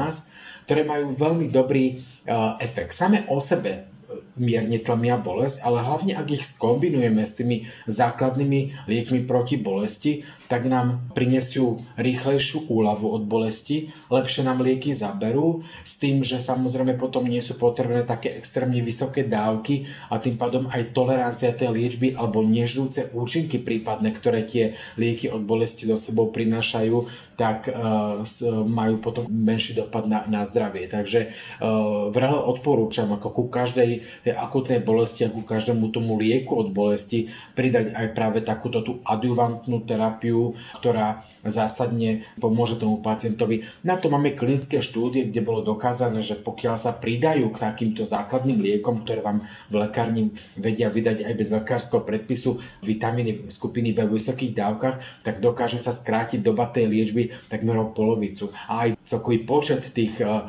ktoré 0.70 0.86
majú 0.86 1.10
veľmi 1.10 1.50
dobrý 1.50 1.98
uh, 2.30 2.62
efekt. 2.62 2.94
Same 2.94 3.25
o 3.34 3.42
sebe 3.42 3.93
mierne 4.38 4.82
tlmia 4.82 5.22
bolesť, 5.22 5.62
ale 5.62 5.86
hlavne 5.86 6.18
ak 6.18 6.28
ich 6.34 6.44
skombinujeme 6.46 7.22
s 7.22 7.38
tými 7.38 7.70
základnými 7.86 8.90
liekmi 8.90 9.25
proti 9.30 9.62
bolesti, 9.62 10.25
tak 10.50 10.70
nám 10.70 11.02
prinesú 11.18 11.82
rýchlejšiu 11.98 12.70
úľavu 12.70 13.10
od 13.10 13.24
bolesti, 13.25 13.90
lepšie 14.13 14.46
nám 14.46 14.62
lieky 14.62 14.94
zaberú, 14.94 15.66
s 15.82 15.98
tým, 15.98 16.22
že 16.22 16.38
samozrejme 16.38 16.94
potom 16.98 17.25
nie 17.25 17.42
sú 17.42 17.58
potrebné 17.58 18.06
také 18.06 18.38
extrémne 18.38 18.78
vysoké 18.82 19.25
dávky 19.25 19.90
a 20.13 20.22
tým 20.22 20.38
pádom 20.38 20.70
aj 20.70 20.94
tolerancia 20.94 21.54
tej 21.54 21.74
liečby 21.74 22.13
alebo 22.13 22.46
nežrúce 22.46 23.13
účinky 23.18 23.62
prípadné, 23.62 24.13
ktoré 24.13 24.46
tie 24.46 24.78
lieky 24.98 25.30
od 25.34 25.42
bolesti 25.42 25.90
so 25.90 25.98
sebou 25.98 26.30
prinášajú, 26.30 27.33
tak 27.34 27.68
uh, 27.68 28.22
majú 28.63 29.02
potom 29.02 29.25
menší 29.28 29.78
dopad 29.78 30.06
na, 30.06 30.24
na 30.30 30.46
zdravie. 30.46 30.86
Takže 30.86 31.30
uh, 31.60 32.13
vrele 32.13 32.38
odporúčam 32.38 33.10
ako 33.12 33.28
ku 33.34 33.44
každej 33.50 34.06
tej 34.24 34.34
akutnej 34.38 34.80
bolesti 34.80 35.25
a 35.25 35.34
ku 35.34 35.42
každému 35.42 35.90
tomu 35.90 36.16
lieku 36.22 36.56
od 36.56 36.70
bolesti 36.70 37.28
pridať 37.58 37.92
aj 37.98 38.08
práve 38.13 38.40
takúto 38.46 38.86
tú 38.86 39.02
adjuvantnú 39.04 39.84
terapiu, 39.84 40.54
ktorá 40.78 41.25
zásadne 41.44 42.24
pomôže 42.38 42.78
tomu 42.78 43.02
pacientovi. 43.02 43.66
Na 43.82 43.98
to 43.98 44.08
máme 44.13 44.38
klinické 44.38 44.80
štúdie, 44.80 45.28
kde 45.28 45.42
bolo 45.42 45.66
dokázané, 45.66 46.22
že 46.22 46.38
pokiaľ 46.38 46.75
sa 46.78 46.94
pridajú 46.94 47.50
k 47.50 47.58
takýmto 47.58 48.06
základným 48.06 48.62
liekom, 48.62 49.02
ktoré 49.02 49.25
vám 49.25 49.42
v 49.74 49.75
lekárni 49.82 50.30
vedia 50.56 50.88
vydať 50.94 51.25
aj 51.25 51.34
bez 51.34 51.50
lekárskeho 51.50 52.06
predpisu 52.06 52.62
vitamíny 52.86 53.50
skupiny 53.50 53.92
B 53.92 54.06
v 54.06 54.16
vysokých 54.22 54.54
dávkach, 54.54 55.25
tak 55.25 55.42
dokáže 55.42 55.82
sa 55.82 55.90
skrátiť 55.90 56.46
doba 56.46 56.70
tej 56.70 56.88
liečby 56.88 57.33
takmer 57.48 57.78
o 57.80 57.92
polovicu. 57.92 58.50
A 58.70 58.88
aj 58.88 58.90
celkový 59.04 59.44
počet 59.44 59.84
tých 59.92 60.22
uh, 60.24 60.48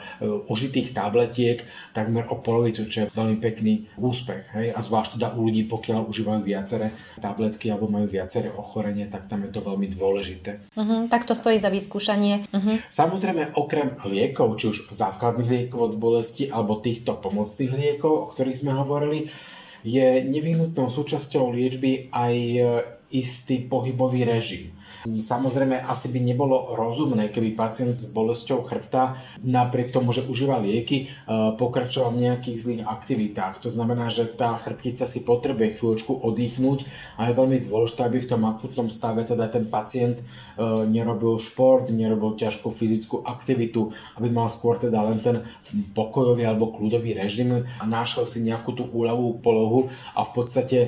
užitých 0.49 0.95
tabletiek 0.95 1.63
takmer 1.93 2.27
o 2.31 2.39
polovicu, 2.39 2.87
čo 2.87 3.07
je 3.07 3.13
veľmi 3.13 3.37
pekný 3.39 3.89
úspech. 3.99 4.55
Hej? 4.55 4.67
A 4.75 4.79
zvlášť 4.81 5.19
teda 5.19 5.35
u 5.37 5.47
ľudí, 5.47 5.67
pokiaľ 5.67 6.07
užívajú 6.09 6.41
viaceré 6.45 6.95
tabletky 7.19 7.71
alebo 7.71 7.91
majú 7.91 8.07
viaceré 8.09 8.51
ochorenie, 8.55 9.07
tak 9.11 9.27
tam 9.31 9.43
je 9.47 9.51
to 9.51 9.61
veľmi 9.61 9.87
dôležité. 9.91 10.61
Uh-huh, 10.75 11.07
tak 11.09 11.25
to 11.25 11.35
stojí 11.35 11.59
za 11.59 11.71
vyskúšanie. 11.71 12.51
Uh-huh. 12.51 12.77
Samozrejme, 12.91 13.55
okrem 13.55 13.99
liekov, 14.07 14.59
či 14.59 14.71
už 14.71 14.91
základných 14.91 15.51
liekov 15.51 15.93
od 15.93 15.95
bolesti 15.99 16.51
alebo 16.51 16.81
týchto 16.81 17.17
pomocných 17.19 17.73
liekov, 17.73 18.13
o 18.13 18.29
ktorých 18.33 18.61
sme 18.61 18.73
hovorili, 18.75 19.31
je 19.85 20.25
nevyhnutnou 20.25 20.89
súčasťou 20.89 21.53
liečby 21.53 22.09
aj 22.09 22.35
e, 22.35 22.61
istý 23.11 23.67
pohybový 23.67 24.25
režim. 24.25 24.75
Samozrejme, 25.05 25.85
asi 25.85 26.09
by 26.09 26.21
nebolo 26.25 26.73
rozumné, 26.73 27.29
keby 27.29 27.53
pacient 27.53 27.93
s 27.93 28.09
bolesťou 28.09 28.65
chrbta 28.65 29.21
napriek 29.45 29.93
tomu, 29.93 30.17
že 30.17 30.25
užíva 30.25 30.57
lieky, 30.65 31.05
e, 31.05 31.07
pokračoval 31.61 32.17
v 32.17 32.23
nejakých 32.25 32.57
zlých 32.57 32.83
aktivitách. 32.89 33.61
To 33.61 33.69
znamená, 33.69 34.09
že 34.09 34.25
tá 34.25 34.57
chrbtica 34.57 35.05
si 35.05 35.21
potrebuje 35.29 35.77
chvíľočku 35.77 36.25
oddychnúť 36.25 36.89
a 37.21 37.29
je 37.29 37.37
veľmi 37.37 37.61
dôležité, 37.69 38.01
aby 38.09 38.19
v 38.25 38.31
tom 38.33 38.49
akutnom 38.49 38.89
stave 38.89 39.29
teda 39.29 39.45
ten 39.53 39.69
pacient 39.69 40.25
e, 40.25 40.25
nerobil 40.89 41.37
šport, 41.37 41.93
nerobil 41.93 42.41
ťažkú 42.41 42.73
fyzickú 42.73 43.29
aktivitu, 43.29 43.93
aby 44.17 44.33
mal 44.33 44.49
skôr 44.49 44.81
teda 44.81 45.05
len 45.05 45.21
ten 45.21 45.45
pokojový 45.93 46.49
alebo 46.49 46.73
kľudový 46.73 47.13
režim 47.13 47.53
a 47.61 47.85
našiel 47.85 48.25
si 48.25 48.41
nejakú 48.41 48.73
tú 48.73 48.89
úľavú 48.89 49.45
polohu 49.45 49.93
a 50.17 50.25
v 50.25 50.31
podstate 50.33 50.79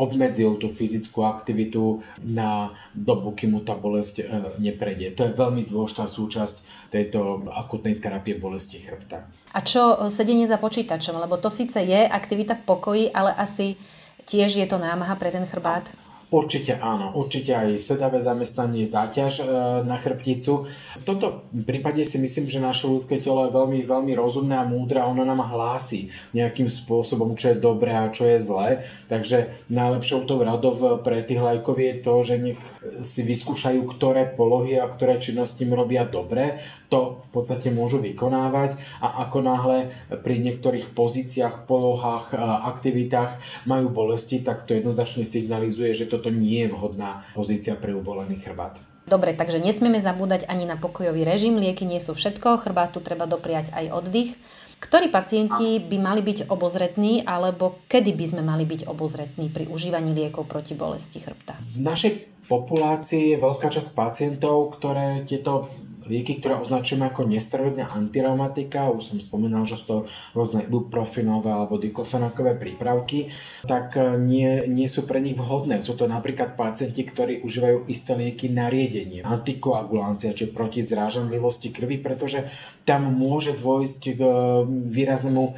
obmedzil 0.00 0.56
tú 0.56 0.72
fyzickú 0.72 1.28
aktivitu 1.28 2.00
na 2.24 2.72
dobu, 2.96 3.36
kým 3.36 3.52
mu 3.52 3.60
tá 3.60 3.76
bolesť 3.76 4.14
e, 4.20 4.24
neprejde. 4.56 5.12
To 5.20 5.28
je 5.28 5.36
veľmi 5.36 5.68
dôležitá 5.68 6.08
súčasť 6.08 6.88
tejto 6.88 7.44
akutnej 7.52 8.00
terapie 8.00 8.40
bolesti 8.40 8.80
chrbta. 8.80 9.28
A 9.52 9.60
čo 9.60 10.08
sedenie 10.08 10.48
za 10.48 10.56
počítačom? 10.56 11.20
Lebo 11.20 11.36
to 11.36 11.52
síce 11.52 11.76
je 11.76 12.00
aktivita 12.08 12.56
v 12.56 12.66
pokoji, 12.66 13.04
ale 13.12 13.36
asi 13.36 13.76
tiež 14.24 14.56
je 14.56 14.66
to 14.66 14.80
námaha 14.80 15.12
pre 15.20 15.28
ten 15.28 15.44
chrbát? 15.44 15.84
Určite 16.30 16.78
áno, 16.78 17.10
určite 17.18 17.50
aj 17.50 17.82
sedavé 17.82 18.22
zamestnanie 18.22 18.86
záťaž 18.86 19.42
e, 19.42 19.44
na 19.82 19.98
chrbticu. 19.98 20.62
V 20.70 21.02
tomto 21.02 21.42
prípade 21.66 22.06
si 22.06 22.22
myslím, 22.22 22.46
že 22.46 22.62
naše 22.62 22.86
ľudské 22.86 23.18
telo 23.18 23.50
je 23.50 23.54
veľmi, 23.54 23.82
veľmi 23.82 24.14
rozumné 24.14 24.54
a 24.54 24.62
múdre 24.62 25.02
a 25.02 25.10
ono 25.10 25.26
nám 25.26 25.42
hlási 25.42 26.06
nejakým 26.30 26.70
spôsobom, 26.70 27.34
čo 27.34 27.50
je 27.50 27.58
dobré 27.58 27.98
a 27.98 28.14
čo 28.14 28.30
je 28.30 28.38
zlé. 28.38 28.86
Takže 29.10 29.66
najlepšou 29.74 30.30
tou 30.30 30.38
radov 30.38 31.02
pre 31.02 31.26
tých 31.26 31.42
lajkov 31.42 31.82
je 31.82 31.94
to, 31.98 32.14
že 32.22 32.34
nech 32.38 32.62
si 33.02 33.26
vyskúšajú, 33.26 33.82
ktoré 33.90 34.30
polohy 34.30 34.78
a 34.78 34.86
ktoré 34.86 35.18
činnosti 35.18 35.66
im 35.66 35.74
robia 35.74 36.06
dobre. 36.06 36.62
To 36.90 37.26
v 37.26 37.28
podstate 37.34 37.74
môžu 37.74 37.98
vykonávať 37.98 38.78
a 39.02 39.26
ako 39.26 39.38
náhle 39.42 39.78
pri 40.22 40.38
niektorých 40.38 40.94
pozíciách, 40.94 41.66
polohách, 41.66 42.38
aktivitách 42.70 43.34
majú 43.66 43.90
bolesti, 43.90 44.42
tak 44.42 44.66
to 44.66 44.78
jednoznačne 44.78 45.26
signalizuje, 45.26 45.90
že 45.90 46.06
to 46.10 46.20
toto 46.20 46.28
nie 46.28 46.68
je 46.68 46.72
vhodná 46.76 47.24
pozícia 47.32 47.72
pre 47.80 47.96
ubolený 47.96 48.36
chrbát. 48.44 48.76
Dobre, 49.08 49.32
takže 49.32 49.56
nesmieme 49.56 49.96
zabúdať 49.96 50.44
ani 50.44 50.68
na 50.68 50.76
pokojový 50.76 51.24
režim, 51.24 51.56
lieky 51.56 51.88
nie 51.88 51.96
sú 51.96 52.12
všetko, 52.12 52.60
chrbátu 52.60 53.00
treba 53.00 53.24
dopriať 53.24 53.72
aj 53.72 53.88
oddych. 53.88 54.36
Ktorí 54.80 55.08
pacienti 55.08 55.80
by 55.80 55.96
mali 55.96 56.20
byť 56.20 56.52
obozretní 56.52 57.24
alebo 57.24 57.80
kedy 57.88 58.12
by 58.12 58.26
sme 58.28 58.42
mali 58.44 58.68
byť 58.68 58.84
obozretní 58.84 59.48
pri 59.48 59.68
užívaní 59.72 60.12
liekov 60.12 60.44
proti 60.44 60.76
bolesti 60.76 61.24
chrbta? 61.24 61.56
V 61.60 61.80
našej 61.80 62.44
populácii 62.48 63.36
je 63.36 63.36
veľká 63.40 63.68
časť 63.72 63.96
pacientov, 63.96 64.76
ktoré 64.76 65.24
tieto 65.24 65.68
lieky, 66.10 66.42
ktoré 66.42 66.58
označujeme 66.58 67.06
ako 67.06 67.30
nesteroidná 67.30 67.94
antireumatika, 67.94 68.90
už 68.90 69.14
som 69.14 69.18
spomínal, 69.22 69.62
že 69.62 69.78
sú 69.78 69.84
to 69.86 69.98
rôzne 70.34 70.66
ibuprofenové 70.66 71.54
alebo 71.54 71.78
diklofenakové 71.78 72.58
prípravky, 72.58 73.30
tak 73.62 73.94
e, 73.94 74.18
nie, 74.18 74.66
nie 74.66 74.90
sú 74.90 75.06
pre 75.06 75.22
nich 75.22 75.38
vhodné. 75.38 75.78
Sú 75.78 75.94
to 75.94 76.10
napríklad 76.10 76.58
pacienti, 76.58 77.06
ktorí 77.06 77.46
užívajú 77.46 77.86
isté 77.86 78.18
lieky 78.18 78.50
na 78.50 78.66
riedenie, 78.66 79.22
antikoagulancia, 79.22 80.34
či 80.34 80.50
proti 80.50 80.82
zrážanlivosti 80.82 81.70
krvi, 81.70 82.02
pretože 82.02 82.42
tam 82.82 83.06
môže 83.14 83.54
dôjsť 83.54 84.02
k 84.18 84.20
e, 84.20 84.32
výraznému 84.66 85.44
e, 85.46 85.52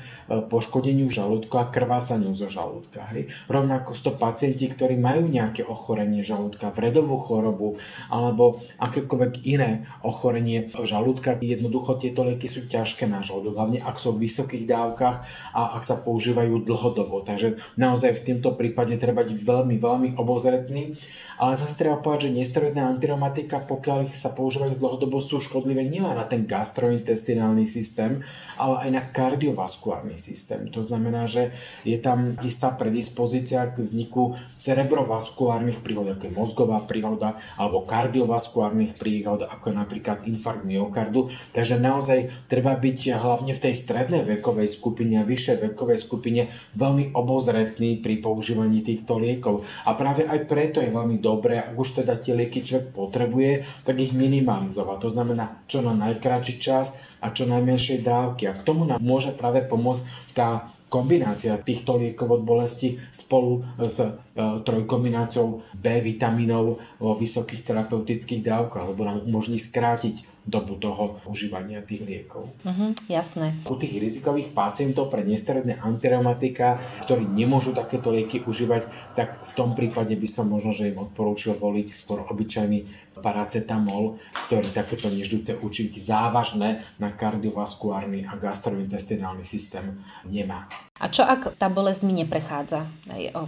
poškodeniu 0.52 1.08
žalúdka 1.08 1.64
a 1.64 1.70
krvácaniu 1.72 2.36
zo 2.36 2.52
žalúdka. 2.52 3.08
Hej. 3.14 3.32
Rovnako 3.48 3.96
sú 3.96 4.12
to 4.12 4.20
pacienti, 4.20 4.68
ktorí 4.68 5.00
majú 5.00 5.30
nejaké 5.30 5.64
ochorenie 5.64 6.20
žalúdka, 6.20 6.74
vredovú 6.74 7.16
chorobu 7.22 7.80
alebo 8.10 8.58
akékoľvek 8.82 9.46
iné 9.46 9.86
ochorenie 10.02 10.41
ochorenie 10.42 10.66
žalúdka. 10.66 11.38
Jednoducho 11.38 12.02
tieto 12.02 12.26
lieky 12.26 12.50
sú 12.50 12.66
ťažké 12.66 13.06
na 13.06 13.22
žalúdok, 13.22 13.54
hlavne 13.54 13.78
ak 13.78 13.96
sú 14.02 14.10
v 14.12 14.26
vysokých 14.26 14.66
dávkach 14.66 15.16
a 15.54 15.78
ak 15.78 15.82
sa 15.86 16.02
používajú 16.02 16.66
dlhodobo. 16.66 17.22
Takže 17.22 17.62
naozaj 17.78 18.18
v 18.18 18.24
tomto 18.34 18.58
prípade 18.58 18.98
treba 18.98 19.22
byť 19.22 19.38
veľmi, 19.38 19.76
veľmi 19.78 20.08
obozretný. 20.18 20.98
Ale 21.42 21.58
zase 21.58 21.74
treba 21.74 21.98
povedať, 21.98 22.30
že 22.30 22.38
nesteroidná 22.38 22.86
antiromatika, 22.86 23.66
pokiaľ 23.66 24.06
ich 24.06 24.14
sa 24.14 24.30
používajú 24.30 24.78
dlhodobo, 24.78 25.18
sú 25.18 25.42
škodlivé 25.42 25.82
nielen 25.82 26.14
na 26.14 26.22
ten 26.22 26.46
gastrointestinálny 26.46 27.66
systém, 27.66 28.22
ale 28.54 28.86
aj 28.86 28.88
na 28.94 29.02
kardiovaskulárny 29.02 30.22
systém. 30.22 30.70
To 30.70 30.86
znamená, 30.86 31.26
že 31.26 31.50
je 31.82 31.98
tam 31.98 32.38
istá 32.46 32.70
predispozícia 32.70 33.74
k 33.74 33.82
vzniku 33.82 34.38
cerebrovaskulárnych 34.62 35.82
príhod, 35.82 36.14
ako 36.14 36.30
je 36.30 36.36
mozgová 36.36 36.78
príhoda, 36.86 37.34
alebo 37.58 37.82
kardiovaskulárnych 37.90 38.94
príhod, 38.94 39.42
ako 39.42 39.72
je 39.72 39.74
napríklad 39.74 40.22
infarkt 40.32 40.64
myokardu. 40.64 41.28
Takže 41.52 41.78
naozaj 41.78 42.48
treba 42.48 42.72
byť 42.74 42.98
hlavne 43.12 43.52
v 43.52 43.62
tej 43.62 43.74
strednej 43.76 44.24
vekovej 44.24 44.68
skupine 44.72 45.20
a 45.20 45.28
vyššej 45.28 45.72
vekovej 45.72 45.98
skupine 46.00 46.48
veľmi 46.74 47.12
obozretný 47.12 48.00
pri 48.00 48.24
používaní 48.24 48.80
týchto 48.80 49.20
liekov. 49.20 49.62
A 49.84 49.92
práve 49.92 50.24
aj 50.24 50.48
preto 50.48 50.80
je 50.80 50.88
veľmi 50.88 51.20
dobré, 51.20 51.60
ak 51.60 51.76
už 51.76 52.02
teda 52.02 52.16
tie 52.16 52.32
lieky 52.32 52.64
človek 52.64 52.96
potrebuje, 52.96 53.52
tak 53.84 54.00
ich 54.00 54.16
minimalizovať. 54.16 54.98
To 55.04 55.10
znamená 55.12 55.62
čo 55.68 55.84
na 55.84 55.92
najkračší 55.92 56.54
čas 56.58 57.16
a 57.20 57.30
čo 57.30 57.46
najmenšej 57.46 58.02
dávky. 58.02 58.48
A 58.48 58.56
k 58.56 58.66
tomu 58.66 58.88
nám 58.88 58.98
môže 58.98 59.30
práve 59.36 59.62
pomôcť 59.62 60.02
tá 60.32 60.66
kombinácia 60.92 61.56
týchto 61.56 61.96
liekov 61.96 62.28
od 62.36 62.42
bolesti 62.44 63.00
spolu 63.08 63.64
s 63.80 63.96
e, 64.04 64.12
trojkombináciou 64.36 65.64
B 65.72 66.04
vitamínov 66.04 66.76
vo 67.00 67.12
vysokých 67.16 67.64
terapeutických 67.64 68.44
dávkach, 68.44 68.92
lebo 68.92 69.08
nám 69.08 69.24
umožní 69.24 69.56
skrátiť 69.56 70.28
dobu 70.42 70.74
toho 70.74 71.22
užívania 71.30 71.86
tých 71.86 72.02
liekov. 72.02 72.50
Uh-huh, 72.66 72.90
jasné. 73.06 73.54
U 73.62 73.78
tých 73.78 74.02
rizikových 74.02 74.50
pacientov 74.50 75.06
pre 75.06 75.22
nesteroidné 75.22 75.78
antireumatika, 75.78 76.82
ktorí 77.06 77.22
nemôžu 77.30 77.70
takéto 77.78 78.10
lieky 78.10 78.42
užívať, 78.42 79.14
tak 79.14 79.38
v 79.46 79.52
tom 79.54 79.78
prípade 79.78 80.18
by 80.18 80.28
som 80.28 80.50
možno, 80.50 80.74
že 80.74 80.90
im 80.90 80.98
odporúčil 80.98 81.54
voliť 81.54 81.94
skôr 81.94 82.26
obyčajný 82.26 82.90
paracetamol, 83.22 84.18
ktorý 84.50 84.68
takéto 84.74 85.06
neždúce 85.08 85.62
účinky 85.62 86.02
závažné 86.02 86.82
na 86.98 87.14
kardiovaskulárny 87.14 88.26
a 88.26 88.34
gastrointestinálny 88.34 89.46
systém 89.46 90.02
nemá. 90.26 90.66
A 91.02 91.10
čo 91.10 91.26
ak 91.26 91.58
tá 91.58 91.66
bolesť 91.66 92.06
mi 92.06 92.14
neprechádza? 92.14 92.86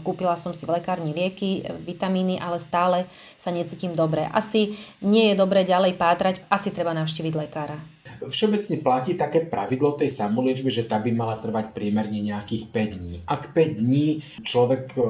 Kúpila 0.02 0.34
som 0.34 0.50
si 0.50 0.66
v 0.66 0.74
lekárni 0.74 1.14
lieky, 1.14 1.62
vitamíny, 1.86 2.34
ale 2.42 2.58
stále 2.58 3.06
sa 3.38 3.54
necítim 3.54 3.94
dobre. 3.94 4.26
Asi 4.26 4.74
nie 4.98 5.30
je 5.30 5.38
dobre 5.38 5.62
ďalej 5.62 5.94
pátrať, 5.94 6.42
asi 6.50 6.74
treba 6.74 6.90
navštíviť 6.98 7.34
lekára. 7.38 7.78
Všeobecne 8.26 8.82
platí 8.82 9.14
také 9.14 9.46
pravidlo 9.46 9.94
tej 9.94 10.10
samoliečby, 10.10 10.66
že 10.66 10.86
tá 10.90 10.98
by 10.98 11.14
mala 11.14 11.38
trvať 11.38 11.70
priemerne 11.70 12.26
nejakých 12.26 12.74
5 12.74 12.98
dní. 12.98 13.16
Ak 13.22 13.54
5 13.54 13.80
dní 13.80 14.22
človek 14.42 14.94
e, 14.94 15.00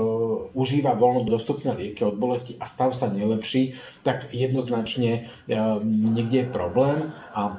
užíva 0.53 0.93
voľno 0.97 1.25
dostupné 1.25 1.73
lieky 1.73 2.05
od 2.05 2.21
bolesti 2.21 2.61
a 2.61 2.69
stav 2.69 2.93
sa 2.93 3.09
nelepší, 3.09 3.73
tak 4.05 4.33
jednoznačne 4.33 5.11
e, 5.17 5.53
niekde 5.85 6.45
je 6.45 6.55
problém 6.55 7.09
a 7.33 7.57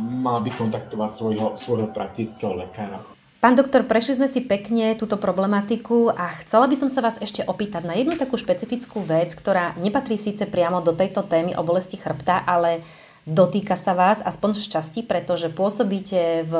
mal 0.00 0.38
by 0.42 0.50
kontaktovať 0.54 1.10
svojho, 1.12 1.48
svojho 1.58 1.88
praktického 1.90 2.56
lekára. 2.56 3.19
Pán 3.40 3.56
doktor, 3.56 3.88
prešli 3.88 4.20
sme 4.20 4.28
si 4.28 4.44
pekne 4.44 4.92
túto 5.00 5.16
problematiku 5.16 6.12
a 6.12 6.44
chcela 6.44 6.68
by 6.68 6.76
som 6.76 6.92
sa 6.92 7.00
vás 7.00 7.16
ešte 7.24 7.40
opýtať 7.40 7.88
na 7.88 7.96
jednu 7.96 8.20
takú 8.20 8.36
špecifickú 8.36 9.00
vec, 9.00 9.32
ktorá 9.32 9.72
nepatrí 9.80 10.20
síce 10.20 10.44
priamo 10.44 10.84
do 10.84 10.92
tejto 10.92 11.24
témy 11.24 11.56
o 11.56 11.64
bolesti 11.64 11.96
chrbta, 11.96 12.44
ale 12.44 12.84
dotýka 13.24 13.80
sa 13.80 13.96
vás, 13.96 14.20
aspoň 14.20 14.60
z 14.60 14.64
časti, 14.68 15.00
pretože 15.00 15.48
pôsobíte 15.48 16.44
v 16.44 16.54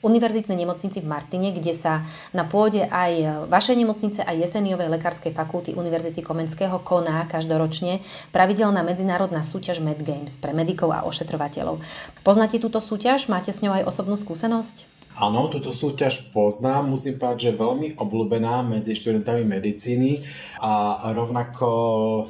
univerzitnej 0.00 0.64
nemocnici 0.64 1.04
v 1.04 1.10
Martine, 1.12 1.52
kde 1.52 1.76
sa 1.76 2.08
na 2.32 2.48
pôde 2.48 2.88
aj 2.88 3.44
vašej 3.52 3.76
nemocnice 3.84 4.24
a 4.24 4.32
Jeseniovej 4.32 4.88
lekárskej 4.96 5.36
fakulty 5.36 5.76
Univerzity 5.76 6.24
Komenského 6.24 6.80
koná 6.80 7.28
každoročne 7.28 8.00
pravidelná 8.32 8.80
medzinárodná 8.80 9.44
súťaž 9.44 9.84
Med 9.84 10.00
Games 10.00 10.40
pre 10.40 10.56
medikov 10.56 10.88
a 10.88 11.04
ošetrovateľov. 11.04 11.84
Poznáte 12.24 12.56
túto 12.56 12.80
súťaž? 12.80 13.28
Máte 13.28 13.52
s 13.52 13.60
ňou 13.60 13.76
aj 13.76 13.84
osobnú 13.84 14.16
skúsenosť? 14.16 14.93
Áno, 15.14 15.46
túto 15.46 15.70
súťaž 15.70 16.34
poznám, 16.34 16.90
musím 16.90 17.22
povedať, 17.22 17.54
že 17.54 17.60
veľmi 17.62 17.94
obľúbená 17.94 18.66
medzi 18.66 18.98
študentami 18.98 19.46
medicíny. 19.46 20.26
A 20.58 20.98
rovnako 21.14 21.68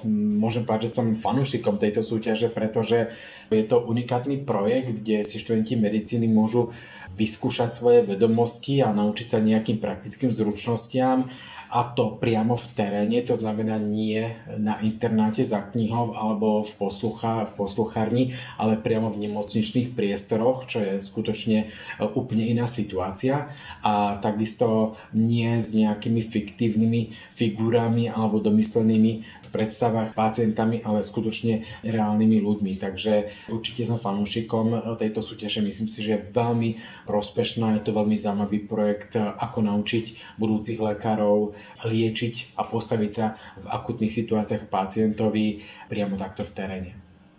hm, 0.05 0.37
môžem 0.37 0.69
povedať, 0.69 0.93
že 0.93 1.01
som 1.01 1.17
fanúšikom 1.17 1.81
tejto 1.81 2.05
súťaže, 2.05 2.53
pretože 2.53 3.09
je 3.49 3.65
to 3.65 3.81
unikátny 3.81 4.45
projekt, 4.45 5.01
kde 5.01 5.25
si 5.25 5.41
študenti 5.41 5.81
medicíny 5.81 6.29
môžu 6.29 6.77
vyskúšať 7.17 7.73
svoje 7.73 8.01
vedomosti 8.05 8.85
a 8.85 8.93
naučiť 8.93 9.27
sa 9.33 9.39
nejakým 9.41 9.81
praktickým 9.81 10.35
zručnostiam 10.35 11.25
a 11.75 11.83
to 11.83 12.15
priamo 12.23 12.55
v 12.55 12.67
teréne, 12.79 13.19
to 13.27 13.35
znamená 13.35 13.83
nie 13.83 14.23
na 14.63 14.79
internáte 14.79 15.43
za 15.43 15.59
knihou 15.75 16.15
alebo 16.15 16.63
v, 16.63 16.71
poslucha, 16.79 17.51
v 17.51 17.53
posluchárni, 17.59 18.25
ale 18.63 18.79
priamo 18.79 19.11
v 19.11 19.27
nemocničných 19.27 19.91
priestoroch, 19.99 20.71
čo 20.71 20.79
je 20.79 20.93
skutočne 21.03 21.59
e, 21.67 22.07
úplne 22.15 22.47
iná 22.47 22.71
situácia 22.71 23.51
a 23.83 24.23
takisto 24.23 24.95
nie 25.19 25.59
s 25.59 25.75
nejakými 25.75 26.23
fiktívnymi 26.23 27.11
figurami 27.35 28.07
alebo 28.07 28.39
domyslenými 28.39 29.43
predstavách 29.55 30.19
pacientami, 30.19 30.83
ale 30.83 31.07
skutočne 31.07 31.63
reálnymi 31.87 32.43
ľuďmi. 32.43 32.73
Takže 32.75 33.31
určite 33.55 33.87
som 33.87 34.03
fanúšikom 34.03 34.99
tejto 34.99 35.23
súťaže. 35.23 35.63
Myslím 35.63 35.87
si, 35.87 36.03
že 36.03 36.19
je 36.19 36.27
veľmi 36.35 36.75
prospešná, 37.07 37.79
je 37.79 37.83
to 37.87 37.95
veľmi 37.95 38.19
zaujímavý 38.19 38.67
projekt, 38.67 39.15
ako 39.15 39.63
naučiť 39.63 40.39
budúcich 40.43 40.83
lekárov 40.83 41.55
liečiť 41.85 42.59
a 42.59 42.63
postaviť 42.65 43.13
sa 43.13 43.37
v 43.61 43.67
akutných 43.69 44.13
situáciách 44.13 44.73
pacientovi 44.73 45.61
priamo 45.89 46.17
takto 46.17 46.43
v 46.43 46.55
teréne. 46.55 46.93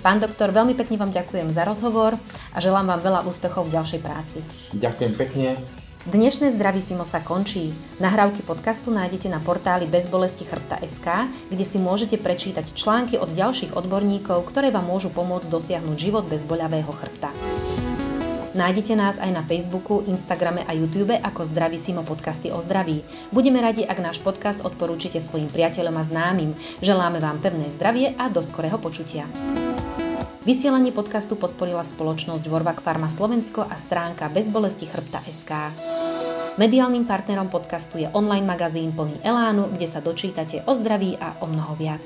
Pán 0.00 0.16
doktor, 0.16 0.48
veľmi 0.48 0.72
pekne 0.72 0.96
vám 0.96 1.12
ďakujem 1.12 1.52
za 1.52 1.68
rozhovor 1.68 2.16
a 2.56 2.58
želám 2.58 2.88
vám 2.88 3.04
veľa 3.04 3.20
úspechov 3.28 3.68
v 3.68 3.76
ďalšej 3.76 4.00
práci. 4.00 4.40
Ďakujem 4.72 5.12
pekne. 5.20 5.60
Dnešné 6.08 6.56
Zdravísimo 6.56 7.04
sa 7.04 7.20
končí. 7.20 7.76
Nahrávky 8.00 8.40
podcastu 8.40 8.88
nájdete 8.88 9.28
na 9.28 9.36
portáli 9.36 9.84
bezbolesti 9.84 10.48
chrbta.sk, 10.48 11.28
kde 11.52 11.60
si 11.60 11.76
môžete 11.76 12.16
prečítať 12.16 12.72
články 12.72 13.20
od 13.20 13.28
ďalších 13.36 13.76
odborníkov, 13.76 14.48
ktoré 14.48 14.72
vám 14.72 14.88
môžu 14.88 15.12
pomôcť 15.12 15.52
dosiahnuť 15.52 15.96
život 16.00 16.24
bez 16.24 16.40
boľavého 16.48 16.88
chrbta. 16.88 17.28
Nájdete 18.56 18.96
nás 18.96 19.20
aj 19.20 19.28
na 19.28 19.44
Facebooku, 19.44 20.00
Instagrame 20.08 20.64
a 20.64 20.72
YouTube 20.72 21.20
ako 21.20 21.44
Zdravísimo 21.44 22.00
podcasty 22.00 22.48
o 22.48 22.64
zdraví. 22.64 23.04
Budeme 23.28 23.60
radi, 23.60 23.84
ak 23.84 24.00
náš 24.00 24.24
podcast 24.24 24.64
odporúčite 24.64 25.20
svojim 25.20 25.52
priateľom 25.52 26.00
a 26.00 26.02
známym. 26.08 26.56
Želáme 26.80 27.20
vám 27.20 27.44
pevné 27.44 27.68
zdravie 27.76 28.16
a 28.16 28.32
do 28.32 28.40
skorého 28.40 28.80
počutia. 28.80 29.28
Vysielanie 30.50 30.90
podcastu 30.90 31.38
podporila 31.38 31.86
spoločnosť 31.86 32.42
Vorvak 32.50 32.82
Pharma 32.82 33.06
Slovensko 33.06 33.62
a 33.62 33.78
stránka 33.78 34.26
Bezbolesti 34.26 34.82
chrbta. 34.82 35.22
Mediálnym 36.58 37.06
partnerom 37.06 37.46
podcastu 37.46 38.02
je 38.02 38.10
online 38.10 38.50
magazín 38.50 38.90
plný 38.90 39.22
Elánu, 39.22 39.70
kde 39.70 39.86
sa 39.86 40.02
dočítate 40.02 40.66
o 40.66 40.74
zdraví 40.74 41.14
a 41.22 41.38
o 41.38 41.46
mnoho 41.46 41.78
viac. 41.78 42.02